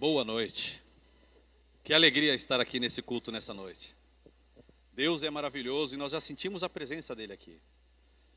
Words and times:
Boa 0.00 0.24
noite. 0.24 0.82
Que 1.84 1.92
alegria 1.92 2.34
estar 2.34 2.58
aqui 2.58 2.80
nesse 2.80 3.02
culto 3.02 3.30
nessa 3.30 3.52
noite. 3.52 3.94
Deus 4.94 5.22
é 5.22 5.28
maravilhoso 5.28 5.94
e 5.94 5.98
nós 5.98 6.12
já 6.12 6.20
sentimos 6.22 6.62
a 6.62 6.70
presença 6.70 7.14
dele 7.14 7.34
aqui. 7.34 7.60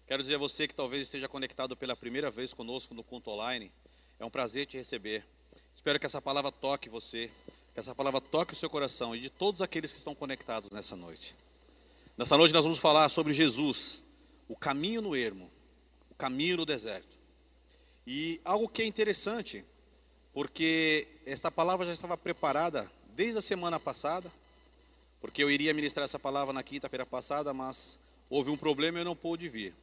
Quero 0.06 0.22
dizer 0.22 0.36
a 0.36 0.38
você 0.38 0.68
que 0.68 0.76
talvez 0.76 1.04
esteja 1.04 1.30
conectado 1.30 1.78
pela 1.78 1.96
primeira 1.96 2.30
vez 2.30 2.54
conosco 2.54 2.94
no 2.94 3.02
culto 3.02 3.30
online, 3.30 3.72
é 4.20 4.26
um 4.26 4.30
prazer 4.30 4.66
te 4.66 4.76
receber. 4.76 5.26
Espero 5.74 5.98
que 5.98 6.06
essa 6.06 6.22
palavra 6.22 6.52
toque 6.52 6.90
você, 6.90 7.32
que 7.74 7.80
essa 7.80 7.96
palavra 7.96 8.20
toque 8.20 8.52
o 8.52 8.58
seu 8.58 8.70
coração 8.70 9.16
e 9.16 9.22
de 9.22 9.30
todos 9.30 9.62
aqueles 9.62 9.94
que 9.94 9.98
estão 9.98 10.14
conectados 10.14 10.70
nessa 10.70 10.98
noite. 10.98 11.34
Nessa 12.18 12.36
noite 12.36 12.54
nós 12.54 12.66
vamos 12.66 12.78
falar 12.78 13.08
sobre 13.08 13.34
Jesus, 13.34 14.04
o 14.50 14.56
caminho 14.58 15.02
no 15.02 15.16
ermo, 15.16 15.50
o 16.12 16.16
caminho 16.16 16.58
no 16.58 16.66
deserto. 16.66 17.18
E 18.06 18.42
algo 18.44 18.68
que 18.68 18.82
é 18.82 18.86
interessante, 18.86 19.64
porque 20.34 21.08
esta 21.26 21.52
palavra 21.52 21.86
já 21.86 21.94
estava 21.94 22.18
preparada 22.18 22.90
desde 23.16 23.38
a 23.38 23.42
semana 23.42 23.80
passada, 23.80 24.32
porque 25.22 25.44
eu 25.44 25.50
iria 25.50 25.74
ministrar 25.74 26.04
essa 26.04 26.20
palavra 26.20 26.54
na 26.54 26.64
quinta-feira 26.64 27.06
passada, 27.06 27.54
mas 27.54 28.00
houve 28.30 28.50
um 28.50 28.58
problema 28.58 28.98
e 28.98 29.02
eu 29.02 29.06
não 29.06 29.16
pude 29.16 29.48
vir. 29.48 29.74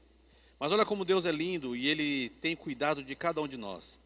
Mas 0.58 0.72
olha 0.72 0.84
como 0.84 1.05
Deus 1.05 1.24
é 1.24 1.32
lindo 1.32 1.74
e 1.74 1.86
Ele 1.86 2.28
tem 2.41 2.55
cuidado 2.55 3.02
de 3.02 3.14
cada 3.14 3.41
um 3.41 3.48
de 3.48 3.56
nós. 3.56 3.98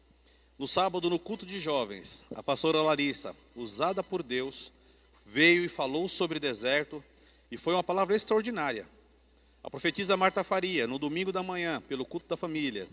No 0.57 0.67
sábado, 0.67 1.09
no 1.09 1.19
culto 1.19 1.45
de 1.45 1.59
jovens, 1.59 2.23
a 2.33 2.41
pastora 2.41 2.81
Larissa, 2.81 3.35
usada 3.55 4.01
por 4.01 4.23
Deus, 4.23 4.71
veio 5.25 5.65
e 5.65 5.67
falou 5.67 6.07
sobre 6.07 6.39
deserto, 6.39 7.03
e 7.51 7.57
foi 7.57 7.73
uma 7.73 7.83
palavra 7.83 8.15
extraordinária. 8.15 8.87
A 9.61 9.69
profetisa 9.69 10.15
Marta 10.15 10.43
Faria, 10.43 10.87
no 10.87 10.97
domingo 10.97 11.31
da 11.31 11.43
manhã, 11.43 11.81
pelo 11.81 12.05
culto 12.05 12.27
da 12.27 12.37
família, 12.37 12.87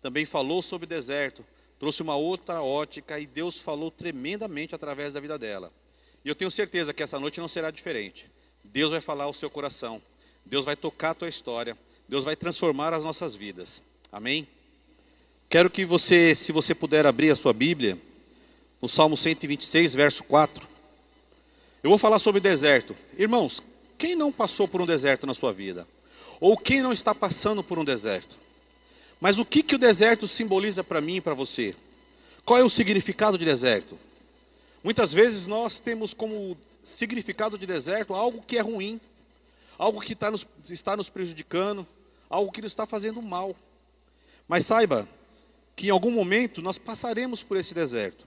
também 0.00 0.24
falou 0.24 0.62
sobre 0.62 0.86
deserto, 0.86 1.44
trouxe 1.78 2.02
uma 2.02 2.16
outra 2.16 2.62
ótica 2.62 3.18
e 3.18 3.26
Deus 3.26 3.60
falou 3.60 3.90
tremendamente 3.90 4.74
através 4.74 5.12
da 5.12 5.20
vida 5.20 5.38
dela. 5.38 5.72
E 6.24 6.28
eu 6.28 6.34
tenho 6.34 6.50
certeza 6.50 6.92
que 6.92 7.02
essa 7.02 7.18
noite 7.20 7.40
não 7.40 7.48
será 7.48 7.70
diferente. 7.70 8.30
Deus 8.64 8.90
vai 8.90 9.00
falar 9.00 9.24
ao 9.24 9.32
seu 9.32 9.48
coração, 9.48 10.02
Deus 10.44 10.64
vai 10.64 10.76
tocar 10.76 11.10
a 11.10 11.14
tua 11.14 11.28
história, 11.28 11.76
Deus 12.08 12.24
vai 12.24 12.36
transformar 12.36 12.92
as 12.92 13.04
nossas 13.04 13.34
vidas. 13.34 13.82
Amém? 14.10 14.46
Quero 15.48 15.70
que 15.70 15.84
você, 15.84 16.34
se 16.34 16.52
você 16.52 16.74
puder 16.74 17.06
abrir 17.06 17.30
a 17.30 17.36
sua 17.36 17.52
Bíblia, 17.52 17.98
no 18.80 18.88
Salmo 18.88 19.16
126, 19.16 19.94
verso 19.94 20.24
4. 20.24 20.66
Eu 21.82 21.90
vou 21.90 21.98
falar 21.98 22.18
sobre 22.18 22.40
deserto. 22.40 22.94
Irmãos, 23.16 23.62
quem 23.96 24.14
não 24.14 24.30
passou 24.30 24.68
por 24.68 24.80
um 24.80 24.86
deserto 24.86 25.26
na 25.26 25.34
sua 25.34 25.52
vida? 25.52 25.86
Ou 26.40 26.56
quem 26.56 26.82
não 26.82 26.92
está 26.92 27.14
passando 27.14 27.62
por 27.64 27.78
um 27.78 27.84
deserto? 27.84 28.38
Mas 29.20 29.38
o 29.38 29.44
que, 29.44 29.62
que 29.62 29.74
o 29.74 29.78
deserto 29.78 30.28
simboliza 30.28 30.84
para 30.84 31.00
mim 31.00 31.16
e 31.16 31.20
para 31.20 31.34
você? 31.34 31.74
Qual 32.44 32.58
é 32.58 32.62
o 32.62 32.70
significado 32.70 33.36
de 33.36 33.44
deserto? 33.44 33.98
Muitas 34.82 35.12
vezes 35.12 35.46
nós 35.46 35.80
temos 35.80 36.14
como 36.14 36.56
significado 36.82 37.58
de 37.58 37.66
deserto 37.66 38.14
algo 38.14 38.42
que 38.42 38.56
é 38.56 38.60
ruim, 38.60 39.00
algo 39.76 40.00
que 40.00 40.12
está 40.12 40.30
nos, 40.30 40.46
está 40.70 40.96
nos 40.96 41.10
prejudicando, 41.10 41.86
algo 42.30 42.52
que 42.52 42.62
nos 42.62 42.72
está 42.72 42.86
fazendo 42.86 43.20
mal. 43.20 43.54
Mas 44.46 44.66
saiba 44.66 45.08
que 45.74 45.88
em 45.88 45.90
algum 45.90 46.10
momento 46.10 46.62
nós 46.62 46.78
passaremos 46.78 47.42
por 47.42 47.56
esse 47.56 47.74
deserto. 47.74 48.26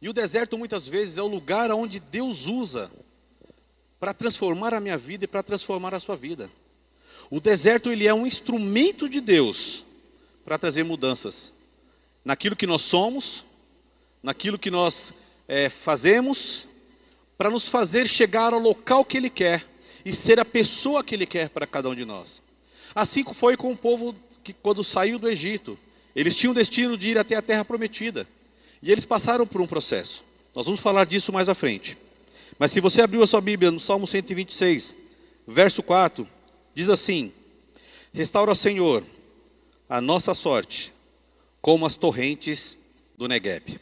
E 0.00 0.08
o 0.08 0.12
deserto 0.12 0.58
muitas 0.58 0.86
vezes 0.86 1.18
é 1.18 1.22
o 1.22 1.26
lugar 1.26 1.70
onde 1.70 1.98
Deus 1.98 2.46
usa 2.46 2.90
para 3.98 4.12
transformar 4.12 4.74
a 4.74 4.80
minha 4.80 4.98
vida 4.98 5.24
e 5.24 5.28
para 5.28 5.42
transformar 5.42 5.94
a 5.94 6.00
sua 6.00 6.14
vida. 6.14 6.50
O 7.30 7.40
deserto 7.40 7.90
ele 7.90 8.06
é 8.06 8.14
um 8.14 8.26
instrumento 8.26 9.08
de 9.08 9.20
Deus 9.20 9.84
para 10.44 10.58
trazer 10.58 10.84
mudanças 10.84 11.52
naquilo 12.24 12.56
que 12.56 12.66
nós 12.66 12.82
somos, 12.82 13.44
naquilo 14.22 14.58
que 14.58 14.70
nós 14.70 15.12
é, 15.46 15.68
fazemos, 15.68 16.66
para 17.36 17.50
nos 17.50 17.68
fazer 17.68 18.08
chegar 18.08 18.52
ao 18.52 18.58
local 18.58 19.04
que 19.04 19.16
Ele 19.16 19.28
quer 19.28 19.64
e 20.04 20.12
ser 20.12 20.40
a 20.40 20.44
pessoa 20.44 21.04
que 21.04 21.14
Ele 21.14 21.26
quer 21.26 21.50
para 21.50 21.66
cada 21.66 21.88
um 21.88 21.94
de 21.94 22.04
nós. 22.04 22.42
Assim 22.94 23.24
foi 23.24 23.56
com 23.56 23.72
o 23.72 23.76
povo 23.76 24.14
que, 24.42 24.52
quando 24.52 24.84
saiu 24.84 25.18
do 25.18 25.28
Egito, 25.28 25.78
eles 26.14 26.34
tinham 26.36 26.52
o 26.52 26.54
destino 26.54 26.96
de 26.96 27.08
ir 27.10 27.18
até 27.18 27.34
a 27.36 27.42
terra 27.42 27.64
prometida 27.64 28.26
e 28.82 28.92
eles 28.92 29.04
passaram 29.04 29.46
por 29.46 29.60
um 29.60 29.66
processo. 29.66 30.24
Nós 30.54 30.66
vamos 30.66 30.80
falar 30.80 31.04
disso 31.04 31.32
mais 31.32 31.48
à 31.48 31.54
frente. 31.54 31.98
Mas 32.58 32.70
se 32.70 32.80
você 32.80 33.02
abriu 33.02 33.22
a 33.22 33.26
sua 33.26 33.40
Bíblia 33.40 33.70
no 33.70 33.80
Salmo 33.80 34.06
126, 34.06 34.94
verso 35.46 35.82
4, 35.82 36.28
diz 36.74 36.88
assim: 36.88 37.32
Restaura, 38.12 38.54
Senhor, 38.54 39.04
a 39.88 40.00
nossa 40.00 40.34
sorte, 40.34 40.92
como 41.60 41.86
as 41.86 41.96
torrentes 41.96 42.78
do 43.16 43.28
Negueb. 43.28 43.78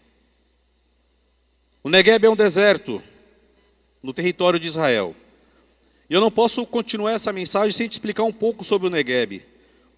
O 1.83 1.89
Negueb 1.89 2.25
é 2.25 2.31
um 2.31 2.37
deserto 2.37 3.03
no 4.03 4.13
território 4.13 4.59
de 4.59 4.67
Israel. 4.67 5.17
E 6.09 6.15
eu 6.15 6.21
não 6.21 6.31
posso 6.31 6.67
continuar 6.67 7.13
essa 7.13 7.33
mensagem 7.33 7.73
sem 7.73 7.89
te 7.89 7.93
explicar 7.93 8.25
um 8.25 8.33
pouco 8.33 8.63
sobre 8.63 8.87
o 8.87 8.91
Negueb. 8.91 9.43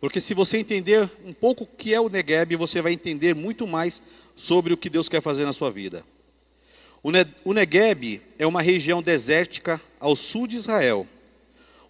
Porque 0.01 0.21
se 0.21 0.35
você 0.35 0.59
entender 0.59 1.11
um 1.25 1.33
pouco 1.33 1.65
o 1.65 1.67
que 1.67 1.93
é 1.93 2.01
o 2.01 2.09
Negueb, 2.09 2.57
você 2.57 2.81
vai 2.81 2.93
entender 2.93 3.35
muito 3.35 3.67
mais 3.67 4.03
sobre 4.37 4.73
o 4.73 4.77
que 4.77 4.91
Deus 4.91 5.09
quer 5.09 5.23
fazer 5.23 5.45
na 5.45 5.53
sua 5.53 5.71
vida. 5.71 6.05
O 7.45 7.53
Negueb 7.53 8.23
é 8.39 8.47
uma 8.47 8.63
região 8.63 9.03
desértica 9.03 9.81
ao 10.01 10.15
sul 10.15 10.47
de 10.47 10.57
Israel. 10.57 11.07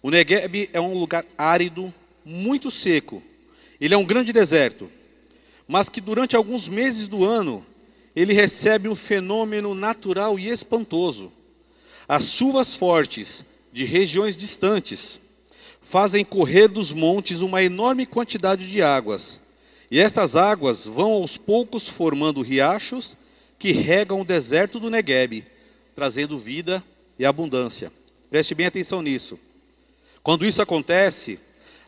O 0.01 0.09
Negueb 0.09 0.69
é 0.71 0.79
um 0.79 0.97
lugar 0.97 1.25
árido, 1.37 1.93
muito 2.23 2.69
seco. 2.69 3.21
Ele 3.79 3.93
é 3.93 3.97
um 3.97 4.05
grande 4.05 4.31
deserto, 4.31 4.89
mas 5.67 5.89
que 5.89 5.99
durante 5.99 6.35
alguns 6.35 6.67
meses 6.67 7.07
do 7.07 7.25
ano 7.25 7.65
ele 8.15 8.33
recebe 8.33 8.87
um 8.87 8.95
fenômeno 8.95 9.75
natural 9.75 10.39
e 10.39 10.47
espantoso. 10.47 11.31
As 12.07 12.31
chuvas 12.31 12.75
fortes 12.75 13.43
de 13.73 13.83
regiões 13.83 14.35
distantes 14.35 15.19
fazem 15.81 16.23
correr 16.23 16.67
dos 16.67 16.93
montes 16.93 17.41
uma 17.41 17.61
enorme 17.61 18.05
quantidade 18.05 18.69
de 18.69 18.81
águas. 18.81 19.41
E 19.91 19.99
estas 19.99 20.35
águas 20.35 20.85
vão 20.85 21.11
aos 21.11 21.37
poucos 21.37 21.87
formando 21.87 22.41
riachos 22.41 23.17
que 23.59 23.71
regam 23.71 24.21
o 24.21 24.25
deserto 24.25 24.79
do 24.79 24.89
Negueb, 24.89 25.43
trazendo 25.95 26.39
vida 26.39 26.83
e 27.19 27.25
abundância. 27.25 27.91
Preste 28.29 28.55
bem 28.55 28.65
atenção 28.65 29.01
nisso. 29.01 29.39
Quando 30.25 30.43
isso 30.43 30.59
acontece, 30.59 31.37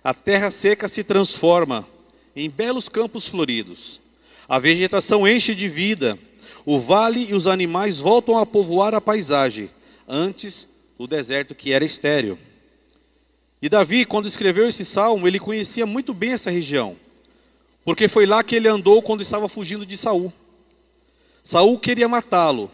a 0.03 0.13
terra 0.13 0.51
seca 0.51 0.87
se 0.87 1.03
transforma 1.03 1.87
em 2.35 2.51
belos 2.51 2.87
campos 2.87 3.25
floridos. 3.27 3.99
A 4.47 4.59
vegetação 4.59 5.27
enche 5.27 5.55
de 5.55 5.67
vida. 5.67 6.19
O 6.63 6.79
vale 6.79 7.31
e 7.31 7.33
os 7.33 7.47
animais 7.47 7.97
voltam 7.97 8.37
a 8.37 8.45
povoar 8.45 8.93
a 8.93 9.01
paisagem, 9.01 9.71
antes 10.07 10.67
o 10.99 11.07
deserto 11.07 11.55
que 11.55 11.73
era 11.73 11.83
estéril. 11.83 12.37
E 13.59 13.67
Davi, 13.67 14.05
quando 14.05 14.27
escreveu 14.27 14.69
esse 14.69 14.85
salmo, 14.85 15.27
ele 15.27 15.39
conhecia 15.39 15.87
muito 15.87 16.13
bem 16.13 16.33
essa 16.33 16.51
região, 16.51 16.95
porque 17.83 18.07
foi 18.07 18.27
lá 18.27 18.43
que 18.43 18.55
ele 18.55 18.67
andou 18.67 19.01
quando 19.01 19.21
estava 19.21 19.49
fugindo 19.49 19.83
de 19.83 19.97
Saul. 19.97 20.31
Saul 21.43 21.79
queria 21.79 22.07
matá-lo. 22.07 22.69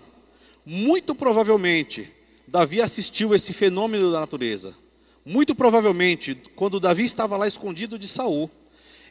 Muito 0.66 1.16
provavelmente, 1.16 2.12
Davi 2.46 2.82
assistiu 2.82 3.34
esse 3.34 3.54
fenômeno 3.54 4.12
da 4.12 4.20
natureza. 4.20 4.83
Muito 5.26 5.56
provavelmente, 5.56 6.36
quando 6.56 6.80
Davi 6.80 7.06
estava 7.06 7.38
lá 7.38 7.48
escondido 7.48 7.98
de 7.98 8.08
Saul, 8.08 8.52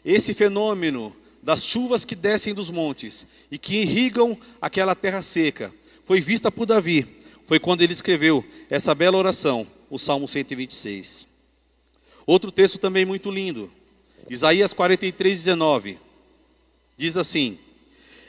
esse 0.05 0.35
fenômeno 0.35 1.15
das 1.43 1.65
chuvas 1.65 2.05
que 2.05 2.15
descem 2.15 2.55
dos 2.55 2.71
montes 2.71 3.27
e 3.51 3.59
que 3.59 3.81
irrigam 3.81 4.39
aquela 4.61 4.95
terra 4.95 5.23
seca 5.23 5.73
foi 6.05 6.21
vista 6.21 6.51
por 6.53 6.67
Davi. 6.67 7.07
Foi 7.45 7.59
quando 7.59 7.83
ele 7.83 7.93
escreveu 7.93 8.45
essa 8.69 8.95
bela 8.95 9.17
oração, 9.17 9.67
o 9.91 9.99
Salmo 9.99 10.29
126. 10.29 11.27
Outro 12.27 12.53
texto 12.53 12.79
também 12.79 13.05
muito 13.05 13.31
lindo, 13.31 13.71
Isaías 14.31 14.73
43, 14.73 15.37
19, 15.39 15.99
diz 16.97 17.17
assim: 17.17 17.59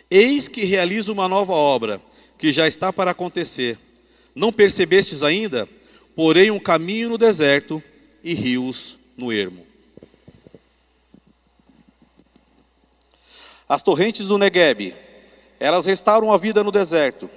Eis 0.10 0.48
que 0.48 0.64
realizo 0.64 1.12
uma 1.12 1.28
nova 1.28 1.54
obra, 1.54 2.02
que 2.38 2.52
já 2.52 2.68
está 2.68 2.92
para 2.92 3.12
acontecer. 3.12 3.78
Não 4.36 4.52
percebestes 4.52 5.22
ainda? 5.22 5.70
Porém, 6.16 6.52
um 6.52 6.60
caminho 6.60 7.10
no 7.10 7.18
deserto 7.18 7.82
e 8.24 8.34
rios 8.34 8.98
no 9.18 9.32
ermo. 9.32 9.66
As 13.68 13.82
torrentes 13.82 14.28
do 14.28 14.38
Negueb, 14.38 14.94
elas 15.60 15.86
restauram 15.86 16.32
a 16.32 16.38
vida 16.38 16.64
no 16.64 16.72
deserto, 16.72 17.30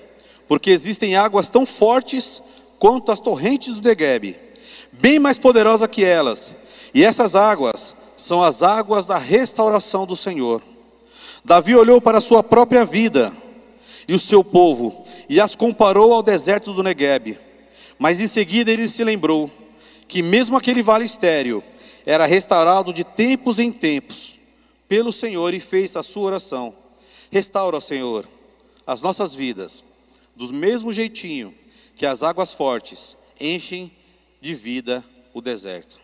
porque 0.47 0.71
existem 0.71 1.17
águas 1.17 1.49
tão 1.49 1.65
fortes 1.65 2.43
quanto 2.79 3.11
as 3.11 3.21
torrentes 3.21 3.77
do 3.77 3.89
Negueb, 3.89 4.37
bem 4.93 5.19
mais 5.19 5.39
poderosas 5.39 5.89
que 5.89 6.05
elas. 6.05 6.55
E 6.93 7.05
essas 7.05 7.35
águas 7.37 7.97
são 8.17 8.43
as 8.43 8.63
águas 8.63 9.07
da 9.07 9.19
restauração 9.19 10.07
do 10.07 10.17
Senhor. 10.17 10.63
Davi 11.45 11.75
olhou 11.75 12.01
para 12.01 12.19
a 12.19 12.21
sua 12.21 12.43
própria 12.43 12.85
vida 12.85 13.33
e 14.09 14.15
o 14.15 14.19
seu 14.19 14.43
povo 14.43 15.07
e 15.29 15.41
as 15.41 15.55
comparou 15.55 16.13
ao 16.13 16.23
deserto 16.23 16.73
do 16.73 16.83
Negueb. 16.83 17.39
Mas 17.99 18.21
em 18.21 18.29
seguida 18.29 18.71
ele 18.71 18.89
se 18.89 19.03
lembrou 19.03 19.51
que 20.07 20.23
mesmo 20.23 20.57
aquele 20.57 20.83
vale 20.83 21.05
estéreo 21.05 21.63
era 22.05 22.27
restaurado 22.27 22.93
de 22.93 23.03
tempos 23.03 23.59
em 23.59 23.73
tempos 23.73 24.39
pelo 24.89 25.13
Senhor 25.13 25.53
e 25.55 25.61
fez 25.61 25.97
a 25.97 26.03
sua 26.03 26.25
oração: 26.25 26.75
Restaura, 27.31 27.81
Senhor, 27.81 28.27
as 28.87 29.03
nossas 29.03 29.35
vidas, 29.35 29.85
do 30.35 30.53
mesmo 30.53 30.93
jeitinho 30.93 31.55
que 31.95 32.07
as 32.07 32.23
águas 32.23 32.53
fortes 32.53 33.17
enchem 33.41 33.91
de 34.41 34.55
vida 34.55 35.05
o 35.33 35.41
deserto. 35.41 35.99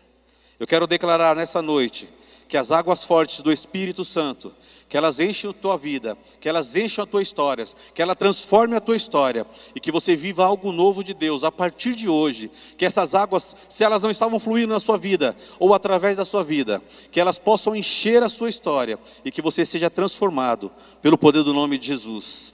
Eu 0.59 0.67
quero 0.67 0.87
declarar 0.87 1.35
nessa 1.35 1.61
noite 1.61 2.09
que 2.47 2.57
as 2.57 2.71
águas 2.71 3.03
fortes 3.03 3.41
do 3.41 3.51
Espírito 3.51 4.03
Santo, 4.03 4.53
que 4.93 4.97
elas 4.97 5.19
enchem 5.19 5.49
a 5.49 5.53
tua 5.53 5.75
vida, 5.75 6.15
que 6.39 6.47
elas 6.47 6.75
enchem 6.75 7.03
a 7.03 7.07
tua 7.07 7.23
história, 7.23 7.65
que 7.95 7.99
ela 7.99 8.15
transforme 8.15 8.75
a 8.75 8.79
tua 8.79 8.95
história 8.95 9.43
e 9.75 9.79
que 9.79 9.91
você 9.91 10.15
viva 10.15 10.45
algo 10.45 10.71
novo 10.71 11.03
de 11.03 11.15
Deus 11.15 11.43
a 11.43 11.51
partir 11.51 11.95
de 11.95 12.07
hoje. 12.07 12.51
Que 12.77 12.85
essas 12.85 13.15
águas, 13.15 13.55
se 13.67 13.83
elas 13.83 14.03
não 14.03 14.11
estavam 14.11 14.39
fluindo 14.39 14.71
na 14.71 14.79
sua 14.79 14.95
vida 14.95 15.35
ou 15.57 15.73
através 15.73 16.15
da 16.15 16.23
sua 16.23 16.43
vida, 16.43 16.79
que 17.11 17.19
elas 17.19 17.39
possam 17.39 17.75
encher 17.75 18.21
a 18.21 18.29
sua 18.29 18.51
história 18.51 18.99
e 19.25 19.31
que 19.31 19.41
você 19.41 19.65
seja 19.65 19.89
transformado 19.89 20.71
pelo 21.01 21.17
poder 21.17 21.41
do 21.41 21.55
nome 21.55 21.79
de 21.79 21.87
Jesus. 21.87 22.53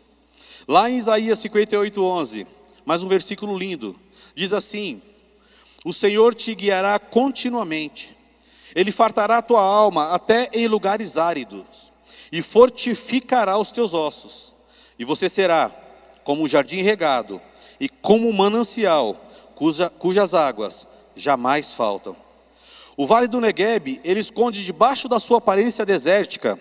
Lá 0.65 0.89
em 0.89 0.97
Isaías 0.97 1.39
58:11, 1.39 2.47
mais 2.85 3.03
um 3.03 3.09
versículo 3.09 3.57
lindo, 3.57 3.93
diz 4.33 4.53
assim: 4.53 5.01
O 5.83 5.91
Senhor 5.91 6.33
te 6.33 6.55
guiará 6.55 6.97
continuamente 6.99 8.17
ele 8.75 8.91
fartará 8.91 9.39
a 9.39 9.41
tua 9.41 9.61
alma 9.61 10.13
até 10.13 10.49
em 10.53 10.67
lugares 10.67 11.17
áridos, 11.17 11.88
e 12.31 12.41
fortificará 12.41 13.57
os 13.57 13.71
teus 13.71 13.93
ossos. 13.93 14.53
E 14.97 15.05
você 15.05 15.29
será 15.29 15.71
como 16.23 16.43
um 16.43 16.47
jardim 16.47 16.81
regado, 16.81 17.41
e 17.79 17.87
como 17.87 18.27
um 18.27 18.33
manancial, 18.33 19.15
cuja, 19.55 19.89
cujas 19.89 20.33
águas 20.33 20.85
jamais 21.15 21.73
faltam. 21.73 22.15
O 22.97 23.07
vale 23.07 23.27
do 23.27 23.39
Negueb, 23.39 24.01
ele 24.03 24.19
esconde 24.19 24.63
debaixo 24.63 25.07
da 25.07 25.19
sua 25.19 25.37
aparência 25.37 25.85
desértica, 25.85 26.59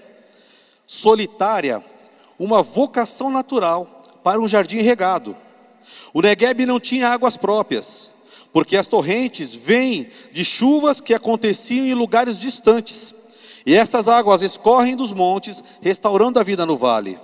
solitária, 0.86 1.84
uma 2.38 2.62
vocação 2.62 3.30
natural 3.30 4.04
para 4.22 4.40
um 4.40 4.46
jardim 4.46 4.80
regado. 4.80 5.36
O 6.14 6.22
Negueb 6.22 6.64
não 6.64 6.78
tinha 6.78 7.08
águas 7.08 7.36
próprias, 7.36 8.12
porque 8.52 8.76
as 8.76 8.86
torrentes 8.86 9.54
vêm 9.54 10.08
de 10.32 10.44
chuvas 10.44 11.00
que 11.00 11.12
aconteciam 11.12 11.86
em 11.86 11.94
lugares 11.94 12.38
distantes, 12.38 13.14
e 13.68 13.74
essas 13.74 14.08
águas 14.08 14.40
escorrem 14.40 14.96
dos 14.96 15.12
montes, 15.12 15.62
restaurando 15.82 16.40
a 16.40 16.42
vida 16.42 16.64
no 16.64 16.74
vale. 16.74 17.20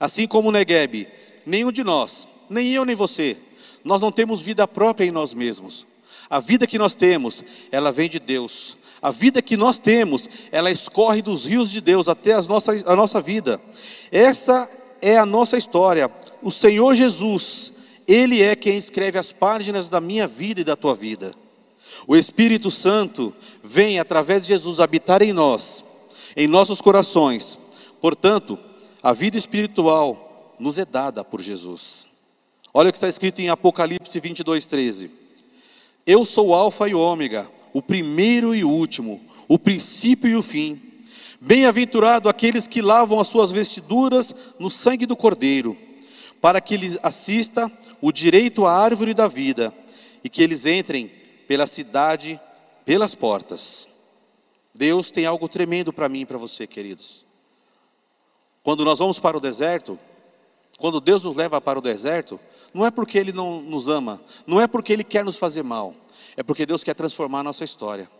Assim 0.00 0.26
como 0.26 0.48
o 0.48 0.50
Negueb, 0.50 1.06
nenhum 1.46 1.70
de 1.70 1.84
nós, 1.84 2.26
nem 2.50 2.72
eu 2.72 2.84
nem 2.84 2.96
você, 2.96 3.36
nós 3.84 4.02
não 4.02 4.10
temos 4.10 4.40
vida 4.40 4.66
própria 4.66 5.06
em 5.06 5.12
nós 5.12 5.32
mesmos. 5.34 5.86
A 6.28 6.40
vida 6.40 6.66
que 6.66 6.76
nós 6.76 6.96
temos, 6.96 7.44
ela 7.70 7.92
vem 7.92 8.08
de 8.08 8.18
Deus. 8.18 8.76
A 9.00 9.12
vida 9.12 9.40
que 9.40 9.56
nós 9.56 9.78
temos, 9.78 10.28
ela 10.50 10.68
escorre 10.68 11.22
dos 11.22 11.44
rios 11.44 11.70
de 11.70 11.80
Deus 11.80 12.08
até 12.08 12.32
as 12.32 12.48
nossas, 12.48 12.84
a 12.84 12.96
nossa 12.96 13.20
vida. 13.20 13.60
Essa 14.10 14.68
é 15.00 15.16
a 15.16 15.24
nossa 15.24 15.56
história. 15.56 16.10
O 16.42 16.50
Senhor 16.50 16.92
Jesus, 16.96 17.72
ele 18.08 18.42
é 18.42 18.56
quem 18.56 18.76
escreve 18.76 19.16
as 19.16 19.30
páginas 19.30 19.88
da 19.88 20.00
minha 20.00 20.26
vida 20.26 20.62
e 20.62 20.64
da 20.64 20.74
tua 20.74 20.96
vida. 20.96 21.32
O 22.06 22.16
Espírito 22.16 22.70
Santo 22.70 23.34
vem 23.62 23.98
através 23.98 24.42
de 24.42 24.48
Jesus 24.48 24.80
habitar 24.80 25.22
em 25.22 25.32
nós, 25.32 25.84
em 26.36 26.46
nossos 26.46 26.80
corações. 26.80 27.58
Portanto, 28.00 28.58
a 29.02 29.12
vida 29.12 29.38
espiritual 29.38 30.54
nos 30.58 30.78
é 30.78 30.84
dada 30.84 31.24
por 31.24 31.40
Jesus. 31.40 32.06
Olha 32.72 32.88
o 32.88 32.92
que 32.92 32.98
está 32.98 33.08
escrito 33.08 33.40
em 33.40 33.48
Apocalipse 33.48 34.18
22, 34.20 34.66
13. 34.66 35.10
Eu 36.06 36.24
sou 36.24 36.48
o 36.48 36.54
Alfa 36.54 36.88
e 36.88 36.94
o 36.94 37.00
Ômega, 37.00 37.50
o 37.72 37.82
primeiro 37.82 38.54
e 38.54 38.62
o 38.62 38.70
último, 38.70 39.20
o 39.48 39.58
princípio 39.58 40.28
e 40.28 40.36
o 40.36 40.42
fim. 40.42 40.80
Bem-aventurado 41.40 42.28
aqueles 42.28 42.66
que 42.66 42.80
lavam 42.80 43.20
as 43.20 43.28
suas 43.28 43.50
vestiduras 43.50 44.34
no 44.58 44.70
sangue 44.70 45.06
do 45.06 45.16
Cordeiro, 45.16 45.76
para 46.40 46.60
que 46.60 46.76
lhes 46.76 46.98
assista 47.02 47.70
o 48.00 48.12
direito 48.12 48.66
à 48.66 48.72
árvore 48.72 49.14
da 49.14 49.26
vida 49.26 49.72
e 50.22 50.28
que 50.28 50.42
eles 50.42 50.66
entrem 50.66 51.10
pela 51.46 51.66
cidade, 51.66 52.40
pelas 52.84 53.14
portas. 53.14 53.88
Deus 54.74 55.10
tem 55.10 55.26
algo 55.26 55.48
tremendo 55.48 55.92
para 55.92 56.08
mim 56.08 56.20
e 56.20 56.26
para 56.26 56.38
você, 56.38 56.66
queridos. 56.66 57.26
Quando 58.62 58.84
nós 58.84 58.98
vamos 58.98 59.18
para 59.18 59.36
o 59.36 59.40
deserto, 59.40 59.98
quando 60.78 61.00
Deus 61.00 61.24
nos 61.24 61.36
leva 61.36 61.60
para 61.60 61.78
o 61.78 61.82
deserto, 61.82 62.38
não 62.74 62.84
é 62.84 62.90
porque 62.90 63.16
Ele 63.16 63.32
não 63.32 63.62
nos 63.62 63.88
ama, 63.88 64.20
não 64.46 64.60
é 64.60 64.66
porque 64.66 64.92
Ele 64.92 65.04
quer 65.04 65.24
nos 65.24 65.38
fazer 65.38 65.62
mal, 65.62 65.94
é 66.36 66.42
porque 66.42 66.66
Deus 66.66 66.84
quer 66.84 66.94
transformar 66.94 67.40
a 67.40 67.44
nossa 67.44 67.64
história. 67.64 68.10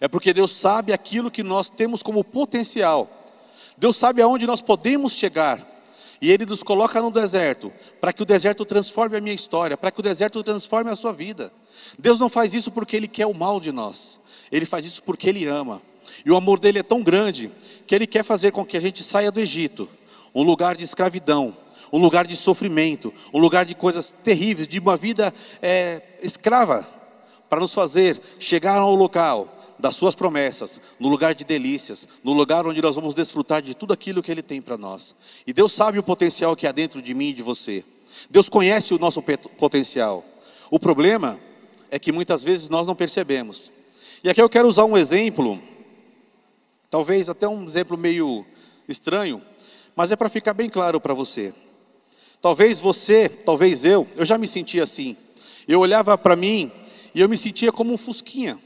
É 0.00 0.08
porque 0.08 0.32
Deus 0.32 0.52
sabe 0.52 0.92
aquilo 0.92 1.30
que 1.30 1.42
nós 1.42 1.68
temos 1.68 2.02
como 2.02 2.22
potencial. 2.22 3.08
Deus 3.76 3.96
sabe 3.96 4.22
aonde 4.22 4.46
nós 4.46 4.60
podemos 4.60 5.12
chegar. 5.12 5.60
E 6.20 6.30
Ele 6.30 6.46
nos 6.46 6.62
coloca 6.62 7.00
no 7.02 7.10
deserto, 7.10 7.72
para 8.00 8.12
que 8.12 8.22
o 8.22 8.26
deserto 8.26 8.64
transforme 8.64 9.16
a 9.16 9.20
minha 9.20 9.34
história, 9.34 9.76
para 9.76 9.90
que 9.90 10.00
o 10.00 10.02
deserto 10.02 10.42
transforme 10.42 10.90
a 10.90 10.96
sua 10.96 11.12
vida. 11.12 11.52
Deus 11.98 12.18
não 12.18 12.28
faz 12.28 12.54
isso 12.54 12.70
porque 12.70 12.96
Ele 12.96 13.08
quer 13.08 13.26
o 13.26 13.34
mal 13.34 13.60
de 13.60 13.72
nós, 13.72 14.20
Ele 14.50 14.64
faz 14.64 14.86
isso 14.86 15.02
porque 15.02 15.28
Ele 15.28 15.46
ama. 15.46 15.82
E 16.24 16.30
o 16.30 16.36
amor 16.36 16.58
dele 16.58 16.78
é 16.78 16.82
tão 16.82 17.02
grande 17.02 17.50
que 17.86 17.94
Ele 17.94 18.06
quer 18.06 18.22
fazer 18.22 18.50
com 18.50 18.64
que 18.64 18.76
a 18.76 18.80
gente 18.80 19.02
saia 19.02 19.30
do 19.30 19.40
Egito, 19.40 19.88
um 20.34 20.42
lugar 20.42 20.76
de 20.76 20.84
escravidão, 20.84 21.54
um 21.92 21.98
lugar 21.98 22.26
de 22.26 22.36
sofrimento, 22.36 23.12
um 23.32 23.38
lugar 23.38 23.64
de 23.64 23.74
coisas 23.74 24.12
terríveis, 24.22 24.68
de 24.68 24.78
uma 24.78 24.96
vida 24.96 25.32
é, 25.62 26.02
escrava, 26.22 26.86
para 27.48 27.60
nos 27.60 27.72
fazer 27.72 28.20
chegar 28.38 28.78
ao 28.78 28.94
local 28.94 29.55
das 29.78 29.96
suas 29.96 30.14
promessas, 30.14 30.80
no 30.98 31.08
lugar 31.08 31.34
de 31.34 31.44
delícias, 31.44 32.06
no 32.24 32.32
lugar 32.32 32.66
onde 32.66 32.80
nós 32.80 32.96
vamos 32.96 33.14
desfrutar 33.14 33.60
de 33.60 33.74
tudo 33.74 33.92
aquilo 33.92 34.22
que 34.22 34.30
Ele 34.30 34.42
tem 34.42 34.62
para 34.62 34.76
nós. 34.78 35.14
E 35.46 35.52
Deus 35.52 35.72
sabe 35.72 35.98
o 35.98 36.02
potencial 36.02 36.56
que 36.56 36.66
há 36.66 36.72
dentro 36.72 37.02
de 37.02 37.14
mim 37.14 37.28
e 37.28 37.34
de 37.34 37.42
você. 37.42 37.84
Deus 38.30 38.48
conhece 38.48 38.94
o 38.94 38.98
nosso 38.98 39.22
potencial. 39.58 40.24
O 40.70 40.78
problema 40.78 41.38
é 41.90 41.98
que 41.98 42.12
muitas 42.12 42.42
vezes 42.42 42.68
nós 42.68 42.86
não 42.86 42.94
percebemos. 42.94 43.70
E 44.24 44.30
aqui 44.30 44.40
eu 44.40 44.48
quero 44.48 44.66
usar 44.66 44.84
um 44.84 44.96
exemplo, 44.96 45.60
talvez 46.90 47.28
até 47.28 47.46
um 47.46 47.64
exemplo 47.64 47.96
meio 47.96 48.44
estranho, 48.88 49.42
mas 49.94 50.10
é 50.10 50.16
para 50.16 50.28
ficar 50.28 50.54
bem 50.54 50.68
claro 50.68 51.00
para 51.00 51.14
você. 51.14 51.54
Talvez 52.40 52.80
você, 52.80 53.28
talvez 53.28 53.84
eu, 53.84 54.06
eu 54.16 54.24
já 54.24 54.36
me 54.38 54.46
sentia 54.46 54.84
assim. 54.84 55.16
Eu 55.66 55.80
olhava 55.80 56.16
para 56.16 56.36
mim 56.36 56.70
e 57.14 57.20
eu 57.20 57.28
me 57.28 57.36
sentia 57.36 57.72
como 57.72 57.92
um 57.92 57.98
fusquinha. 57.98 58.58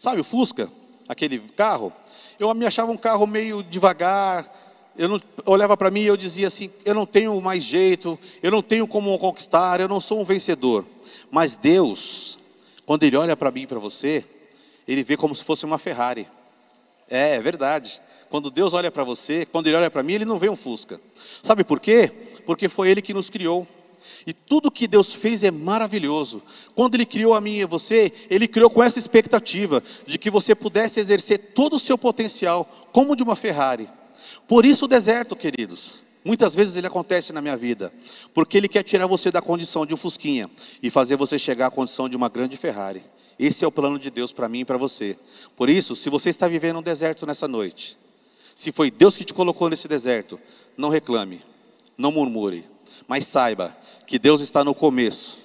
Sabe 0.00 0.18
o 0.18 0.24
Fusca? 0.24 0.66
Aquele 1.06 1.38
carro? 1.54 1.92
Eu 2.38 2.54
me 2.54 2.64
achava 2.64 2.90
um 2.90 2.96
carro 2.96 3.26
meio 3.26 3.62
devagar. 3.62 4.50
Eu 4.96 5.10
não, 5.10 5.20
olhava 5.44 5.76
para 5.76 5.90
mim 5.90 6.00
e 6.00 6.06
eu 6.06 6.16
dizia 6.16 6.46
assim: 6.46 6.70
eu 6.86 6.94
não 6.94 7.04
tenho 7.04 7.38
mais 7.42 7.62
jeito, 7.62 8.18
eu 8.42 8.50
não 8.50 8.62
tenho 8.62 8.88
como 8.88 9.16
conquistar, 9.18 9.78
eu 9.78 9.86
não 9.86 10.00
sou 10.00 10.18
um 10.18 10.24
vencedor. 10.24 10.86
Mas 11.30 11.54
Deus, 11.54 12.38
quando 12.86 13.02
Ele 13.02 13.14
olha 13.14 13.36
para 13.36 13.50
mim 13.50 13.62
e 13.62 13.66
para 13.66 13.78
você, 13.78 14.24
Ele 14.88 15.04
vê 15.04 15.18
como 15.18 15.34
se 15.34 15.44
fosse 15.44 15.66
uma 15.66 15.76
Ferrari. 15.76 16.26
É, 17.06 17.36
é 17.36 17.40
verdade. 17.42 18.00
Quando 18.30 18.50
Deus 18.50 18.72
olha 18.72 18.90
para 18.90 19.04
você, 19.04 19.44
quando 19.44 19.66
Ele 19.66 19.76
olha 19.76 19.90
para 19.90 20.02
mim, 20.02 20.14
Ele 20.14 20.24
não 20.24 20.38
vê 20.38 20.48
um 20.48 20.56
Fusca. 20.56 20.98
Sabe 21.42 21.62
por 21.62 21.78
quê? 21.78 22.10
Porque 22.46 22.70
foi 22.70 22.88
Ele 22.88 23.02
que 23.02 23.12
nos 23.12 23.28
criou. 23.28 23.68
E 24.26 24.32
tudo 24.32 24.70
que 24.70 24.86
Deus 24.86 25.12
fez 25.12 25.42
é 25.42 25.50
maravilhoso. 25.50 26.42
Quando 26.74 26.94
Ele 26.94 27.06
criou 27.06 27.34
a 27.34 27.40
mim 27.40 27.58
e 27.58 27.64
você, 27.64 28.12
Ele 28.28 28.46
criou 28.46 28.70
com 28.70 28.82
essa 28.82 28.98
expectativa 28.98 29.82
de 30.06 30.18
que 30.18 30.30
você 30.30 30.54
pudesse 30.54 31.00
exercer 31.00 31.52
todo 31.54 31.76
o 31.76 31.78
seu 31.78 31.96
potencial, 31.96 32.68
como 32.92 33.16
de 33.16 33.22
uma 33.22 33.36
Ferrari. 33.36 33.88
Por 34.46 34.64
isso 34.64 34.84
o 34.84 34.88
deserto, 34.88 35.36
queridos. 35.36 36.02
Muitas 36.24 36.54
vezes 36.54 36.76
ele 36.76 36.86
acontece 36.86 37.32
na 37.32 37.40
minha 37.40 37.56
vida, 37.56 37.92
porque 38.34 38.56
ele 38.56 38.68
quer 38.68 38.82
tirar 38.82 39.06
você 39.06 39.30
da 39.30 39.40
condição 39.40 39.86
de 39.86 39.94
um 39.94 39.96
Fusquinha 39.96 40.50
e 40.82 40.90
fazer 40.90 41.16
você 41.16 41.38
chegar 41.38 41.68
à 41.68 41.70
condição 41.70 42.08
de 42.08 42.16
uma 42.16 42.28
grande 42.28 42.56
Ferrari. 42.56 43.02
Esse 43.38 43.64
é 43.64 43.66
o 43.66 43.72
plano 43.72 43.98
de 43.98 44.10
Deus 44.10 44.32
para 44.32 44.48
mim 44.48 44.60
e 44.60 44.64
para 44.66 44.76
você. 44.76 45.16
Por 45.56 45.70
isso, 45.70 45.96
se 45.96 46.10
você 46.10 46.28
está 46.28 46.46
vivendo 46.46 46.78
um 46.78 46.82
deserto 46.82 47.24
nessa 47.24 47.48
noite, 47.48 47.98
se 48.54 48.70
foi 48.70 48.90
Deus 48.90 49.16
que 49.16 49.24
te 49.24 49.32
colocou 49.32 49.70
nesse 49.70 49.88
deserto, 49.88 50.38
não 50.76 50.90
reclame, 50.90 51.40
não 51.96 52.12
murmure, 52.12 52.66
mas 53.08 53.26
saiba 53.26 53.74
que 54.10 54.18
Deus 54.18 54.40
está 54.40 54.64
no 54.64 54.74
começo, 54.74 55.38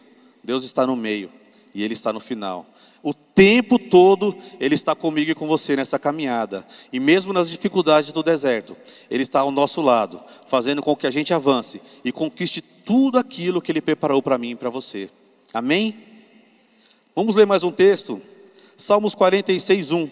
Deus 0.44 0.64
está 0.64 0.88
no 0.88 0.96
meio 0.96 1.32
e 1.72 1.84
Ele 1.84 1.94
está 1.94 2.12
no 2.12 2.20
final. 2.20 2.66
O 3.04 3.14
tempo 3.14 3.78
todo 3.78 4.36
Ele 4.60 4.74
está 4.74 4.96
comigo 4.96 5.30
e 5.30 5.36
com 5.36 5.46
você 5.46 5.76
nessa 5.76 6.00
caminhada. 6.00 6.66
E 6.92 7.00
mesmo 7.00 7.32
nas 7.32 7.48
dificuldades 7.48 8.12
do 8.12 8.24
deserto, 8.24 8.76
Ele 9.08 9.22
está 9.22 9.42
ao 9.42 9.52
nosso 9.52 9.82
lado, 9.82 10.20
fazendo 10.48 10.82
com 10.82 10.96
que 10.96 11.06
a 11.06 11.12
gente 11.12 11.32
avance 11.32 11.80
e 12.04 12.12
conquiste 12.12 12.60
tudo 12.60 13.20
aquilo 13.20 13.62
que 13.62 13.72
Ele 13.72 13.82
preparou 13.82 14.20
para 14.20 14.36
mim 14.36 14.50
e 14.50 14.56
para 14.56 14.72
você. 14.72 15.12
Amém? 15.54 15.94
Vamos 17.16 17.36
ler 17.36 17.46
mais 17.46 17.64
um 17.64 17.72
texto. 17.72 18.20
Salmos 18.76 19.14
46, 19.14 19.92
1. 19.92 20.10